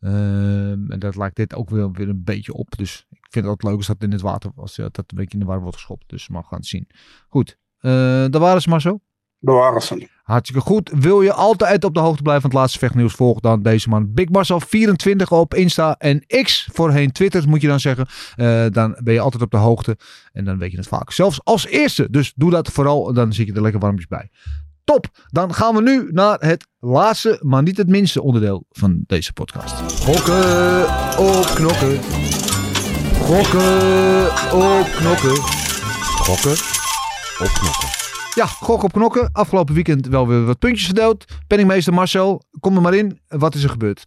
[0.00, 2.76] Uh, en dat lijkt dit ook weer, weer een beetje op.
[2.76, 4.76] Dus ik vind het leuk als dat in het water was.
[4.76, 6.04] Ja, dat een beetje in de war wordt geschopt.
[6.06, 6.86] Dus we gaan het zien.
[7.28, 7.58] Goed.
[7.80, 7.92] Uh,
[8.30, 9.00] daar waren ze maar zo.
[9.40, 10.08] Daar waren ze.
[10.22, 10.90] Hartstikke goed.
[10.94, 13.14] Wil je altijd op de hoogte blijven van het laatste vechtnieuws?
[13.14, 14.14] Volg dan deze man.
[14.14, 16.68] Big Marcel 24 op Insta en X.
[16.72, 18.06] Voorheen Twitter moet je dan zeggen.
[18.36, 19.96] Uh, dan ben je altijd op de hoogte.
[20.32, 21.12] En dan weet je het vaak.
[21.12, 22.10] Zelfs als eerste.
[22.10, 23.12] Dus doe dat vooral.
[23.12, 24.30] Dan zit je er lekker warmpjes bij.
[24.90, 25.06] Top.
[25.28, 30.02] Dan gaan we nu naar het laatste, maar niet het minste onderdeel van deze podcast.
[30.02, 30.82] Gokken
[31.18, 32.00] op knokken.
[33.20, 35.36] Gokken op knokken.
[36.16, 36.52] Gokken
[37.40, 37.88] op knokken.
[38.34, 39.28] Ja, gok op knokken.
[39.32, 41.24] Afgelopen weekend wel weer wat puntjes verdeeld.
[41.46, 43.20] Penningmeester Marcel, kom er maar in.
[43.28, 44.04] Wat is er gebeurd?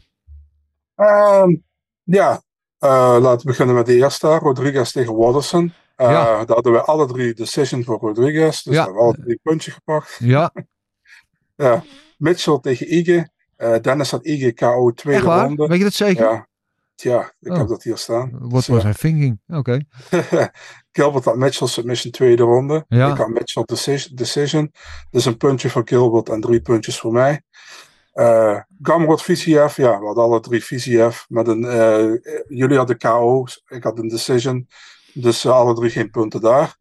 [0.96, 1.56] Ehm,
[2.04, 2.42] ja,
[2.78, 4.28] eh, laten we beginnen met de eerste.
[4.28, 5.74] Rodriguez tegen Watterson.
[5.96, 6.24] Eh, Ja.
[6.24, 8.62] Daar hadden we alle drie decision voor Rodriguez.
[8.62, 8.84] Dus Ja.
[8.84, 10.18] daar hebben we alle drie een puntje gepakt.
[10.20, 10.52] Ja,
[11.56, 11.84] Ja.
[12.18, 13.30] Mitchell tegen Ige.
[13.56, 15.46] Eh, Dennis had Ige KO tweede echt waar?
[15.46, 15.68] ronde.
[15.68, 16.24] Weet je dat zeker?
[16.32, 16.48] Ja.
[16.96, 17.58] Ja, ik Oh.
[17.58, 18.32] heb dat hier staan.
[18.40, 18.84] What was.
[18.84, 19.40] I thinking?
[19.48, 19.80] Oké.
[20.92, 22.86] Gilbert had Mitchell submission tweede ronde.
[22.88, 23.12] Ja.
[23.12, 24.72] Ik had Mitchell decision, decision.
[25.10, 27.42] Dus een puntje voor Gilbert en drie puntjes voor mij.
[28.12, 31.24] Eh Gamrot Viziev, ja, we hadden alle drie Viziev.
[31.28, 32.12] Met een, eh,
[32.48, 34.68] jullie hadden KO, ik had een decision.
[35.14, 36.76] Dus eh, alle drie geen punten daar.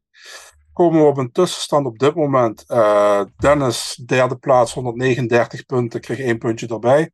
[0.73, 2.65] Komen we op een tussenstand op dit moment.
[2.67, 7.11] Eh, Dennis, derde plaats, 139 punten, kreeg één puntje erbij.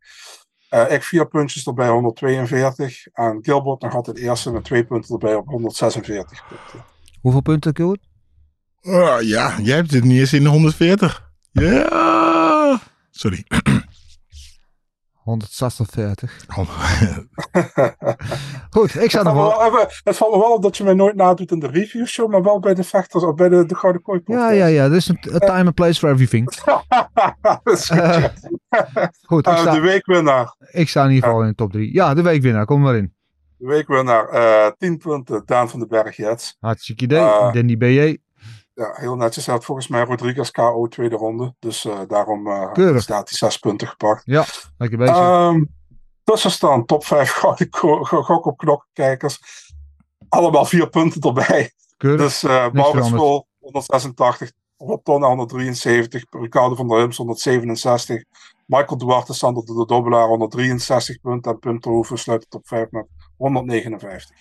[0.69, 3.07] Eh, ik vier puntjes erbij, 142.
[3.07, 6.85] En Gilbert nog altijd eerste met twee punten erbij op 146 punten.
[7.21, 8.07] Hoeveel punten, Gilbert?
[8.83, 11.31] Ah, ja, jij hebt dit niet eens in de 140.
[11.53, 12.81] Ja.
[13.11, 13.45] Sorry.
[15.29, 16.47] 146.
[18.71, 19.65] Goed, ik sta nog wel...
[19.67, 22.31] even- het valt me wel op dat je mij nooit nadoet in de review show,
[22.31, 24.85] maar wel bij de vechters of bij de, de Gouden Kooi Ja, ja, ja.
[24.85, 26.49] Er is een a time and place for everything.
[27.41, 28.33] Dat is goed, ja.
[29.23, 30.55] Goed, ik Eh, sta, de weekwinnaar.
[30.71, 31.93] ik sta in ieder geval in de top 3.
[31.95, 32.65] Ja, de weekwinnaar.
[32.65, 33.15] Kom maar in.
[33.57, 34.29] De weekwinnaar.
[34.29, 35.43] eh 10 punten.
[35.47, 36.57] Daan van den Berg Jets.
[36.61, 37.21] Hartstikke idee.
[37.21, 37.53] Ah.
[37.53, 38.17] Danny B.J.
[38.79, 39.47] Ja, heel netjes.
[39.47, 41.55] Hij had volgens mij Rodriguez KO tweede ronde.
[41.59, 43.03] Dus eh, daarom Keurig.
[43.03, 44.23] staat hij zes punten gepakt.
[44.25, 44.45] Ja,
[44.77, 45.17] lekker bezig.
[45.17, 45.63] Ehm
[46.31, 46.89] tussenstand.
[46.89, 47.69] Top 5 gouden
[48.25, 49.39] gok op knokkijkers.
[50.29, 51.73] Allemaal vier punten erbij.
[51.97, 52.21] Keurig.
[52.21, 53.07] Dus eh Maurits veranderd.
[53.07, 58.25] School 186, Rob Ton 173, Ricardo van der Hums 167,
[58.67, 63.07] Michael Duarte, Sander de Dobbelaar 163 punten en Pim Terhoeven sluit de top 5 met
[63.37, 64.37] 159.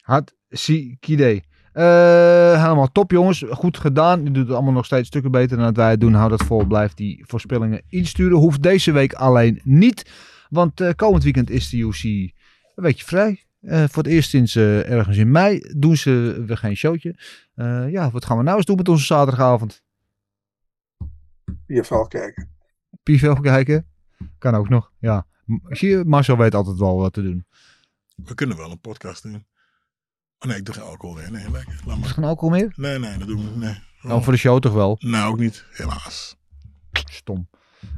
[0.00, 1.44] Hartstikke idee.
[1.72, 3.44] Eh, helemaal top, jongens.
[3.50, 4.24] Goed gedaan.
[4.24, 6.14] Je doet het allemaal nog steeds stukken beter dan dat wij het doen.
[6.14, 6.64] Hou dat vol.
[6.64, 8.38] Blijf die voorspellingen insturen.
[8.38, 10.10] Hoeft deze week alleen niet.
[10.48, 12.32] Want eh, komend weekend is de UC een
[12.74, 13.44] weekje vrij.
[13.60, 17.18] Eh, voor het eerst sinds eh, ergens in mei doen ze weer geen showtje.
[17.54, 19.82] Eh, ja, wat gaan we nou eens doen met onze zaterdagavond?
[21.66, 22.48] PFL kijken.
[23.02, 23.86] PVL kijken?
[24.38, 25.26] Kan ook nog, ja.
[25.68, 27.44] Zie je, Marcel weet altijd wel wat te doen.
[28.14, 29.44] We kunnen wel een podcast doen.
[30.42, 31.30] Oh nee, ik doe geen alcohol meer.
[31.30, 31.80] Nee, lekker.
[31.84, 32.10] Laat Is maar.
[32.10, 32.72] geen alcohol meer?
[32.76, 33.56] Nee, nee, dat doen we niet.
[33.56, 33.78] Nee.
[34.02, 34.96] Nou, voor de show toch wel.
[35.00, 35.64] Nou, ook niet.
[35.72, 36.36] Helaas.
[36.92, 37.48] Stom.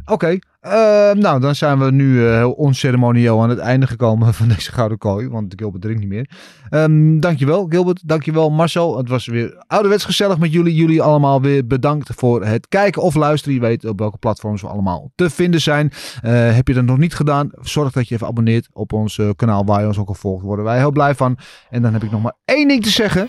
[0.04, 4.48] Oké, eh, nou dan zijn we nu eh, heel onceremonieel aan het einde gekomen van
[4.48, 6.28] deze gouden kooi, want Gilbert drinkt niet meer.
[6.72, 8.96] Ehm, dankjewel Gilbert, dankjewel Marcel.
[8.96, 10.74] Het was weer ouderwets gezellig met jullie.
[10.74, 13.54] Jullie allemaal weer bedankt voor het kijken of luisteren.
[13.54, 15.92] Je weet op welke platforms we allemaal te vinden zijn.
[16.22, 19.30] Eh, heb je dat nog niet gedaan, zorg dat je even abonneert op ons eh,
[19.36, 20.44] kanaal waar je ons ook al volgt.
[20.44, 21.38] Worden wij heel blij van.
[21.70, 23.28] En dan heb ik nog maar één ding te zeggen.